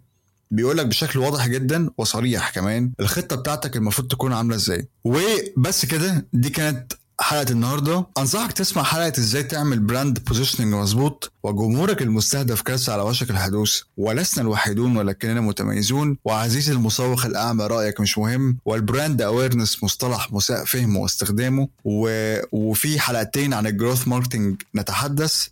بيقول 0.50 0.78
لك 0.78 0.86
بشكل 0.86 1.18
واضح 1.18 1.46
جدا 1.48 1.90
وصريح 1.98 2.50
كمان 2.50 2.92
الخطة 3.00 3.36
بتاعتك 3.36 3.76
المفروض 3.76 4.08
تكون 4.08 4.32
عاملة 4.32 4.56
إزاي. 4.56 4.88
وبس 5.04 5.84
كده 5.84 6.28
دي 6.32 6.50
كانت 6.50 6.92
حلقة 7.20 7.52
النهارده. 7.52 8.06
أنصحك 8.18 8.52
تسمع 8.52 8.82
حلقة 8.82 9.12
إزاي 9.18 9.42
تعمل 9.42 9.78
brand 9.78 10.24
positioning 10.24 10.74
مظبوط 10.74 11.32
وجمهورك 11.42 12.02
المستهدف 12.02 12.60
كارثة 12.60 12.92
على 12.92 13.02
وشك 13.02 13.30
الحدوث. 13.30 13.80
ولسنا 13.96 14.42
الوحيدون 14.42 14.96
ولكننا 14.96 15.40
متميزون. 15.40 16.18
وعزيزي 16.24 16.72
المسوق 16.72 17.26
الأعمى 17.26 17.66
رأيك 17.66 18.00
مش 18.00 18.18
مهم. 18.18 18.58
وال 18.64 18.81
brand 18.81 19.22
awareness 19.22 19.84
مصطلح 19.84 20.32
مساء 20.32 20.64
فهمه 20.64 21.00
واستخدامه. 21.00 21.68
و... 21.84 22.08
وفي 22.52 23.00
حلقتين 23.00 23.54
عن 23.54 23.66
ال 23.66 23.72
growth 23.72 24.08
marketing 24.08 24.62
نتحدث. 24.74 25.46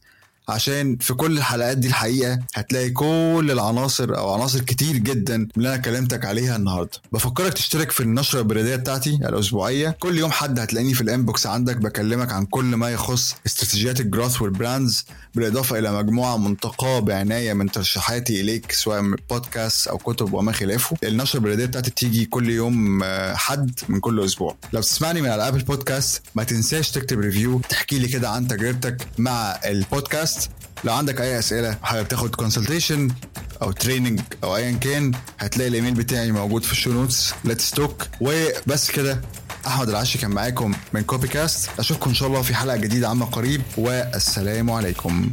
عشان 0.48 0.96
في 0.96 1.14
كل 1.14 1.38
الحلقات 1.38 1.78
دي 1.78 1.88
الحقيقة 1.88 2.38
هتلاقي 2.54 2.90
كل 2.90 3.48
العناصر 3.50 4.18
أو 4.18 4.32
عناصر 4.34 4.60
كتير 4.60 4.96
جدا 4.96 5.48
اللي 5.56 5.68
أنا 5.68 5.76
كلمتك 5.76 6.24
عليها 6.24 6.56
النهارده. 6.56 6.90
بفكرك 7.12 7.52
تشترك 7.52 7.90
في 7.90 8.00
النشرة 8.00 8.38
البريدية 8.38 8.76
بتاعتي 8.76 9.14
الأسبوعية. 9.14 9.96
كل 10.00 10.18
يوم 10.18 10.30
حد 10.30 10.58
هتلاقيني 10.58 10.94
في 10.94 11.00
ال 11.00 11.08
inbox 11.08 11.46
عندك 11.46 11.76
بكلمك 11.76 12.32
عن 12.32 12.46
كل 12.46 12.64
ما 12.64 12.90
يخص 12.90 13.34
استراتيجيات 13.46 14.00
ال 14.00 14.06
growth 14.06 14.42
وال 14.42 14.58
brands 14.58 15.04
بالإضافة 15.34 15.78
إلى 15.78 15.92
مجموعة 15.92 16.36
منتقاه 16.36 16.98
بعناية 17.00 17.52
من 17.52 17.70
ترشيحاتي 17.70 18.40
إليك 18.40 18.72
سواء 18.72 19.00
من 19.02 19.16
بودكاست 19.30 19.88
أو 19.88 19.98
كتب 19.98 20.32
وما 20.32 20.52
خلافه. 20.52 20.96
النشرة 21.04 21.38
البريدية 21.38 21.64
بتاعتي 21.66 21.90
بتيجي 21.90 22.24
كل 22.24 22.50
يوم 22.50 23.04
حد 23.34 23.80
من 23.88 24.00
كل 24.00 24.24
أسبوع. 24.24 24.56
لو 24.72 24.80
تسمعني 24.80 25.22
من 25.22 25.28
على 25.28 25.48
Apple 25.48 25.62
Podcast 25.62 26.22
ما 26.34 26.44
تنساش 26.44 26.90
تكتب 26.90 27.18
review 27.20 27.60
تحكي 27.68 27.98
لي 27.98 28.08
كده 28.08 28.30
عن 28.30 28.48
تجربتك 28.48 29.06
مع 29.18 29.58
البودكاست 29.64 30.33
لو 30.84 30.92
عندك 30.94 31.20
أي 31.20 31.38
أسئلة 31.38 31.78
حابب 31.82 32.08
تاخد 32.08 32.34
consultation 32.34 33.10
أو 33.62 33.72
training 33.72 34.20
أو 34.44 34.56
ايا 34.56 34.72
كان 34.72 35.12
هتلاقي 35.38 35.68
الإيميل 35.68 35.94
بتاعي 35.94 36.32
موجود 36.32 36.62
في 36.62 36.72
ال 36.72 36.76
show 36.76 36.92
notes 36.92 37.34
let's 37.44 37.70
talk 37.70 38.06
وبس 38.20 38.90
كده 38.90 39.20
أحمد 39.66 39.88
العشي 39.88 40.18
كان 40.18 40.30
معاكم 40.30 40.74
من 40.92 41.02
كوبي 41.02 41.28
كاست 41.28 41.70
أشوفكم 41.78 42.10
إن 42.10 42.14
شاء 42.16 42.28
الله 42.28 42.42
في 42.42 42.54
حلقة 42.54 42.76
جديدة 42.76 43.08
عما 43.08 43.24
قريب 43.24 43.62
والسلام 43.76 44.70
عليكم. 44.70 45.30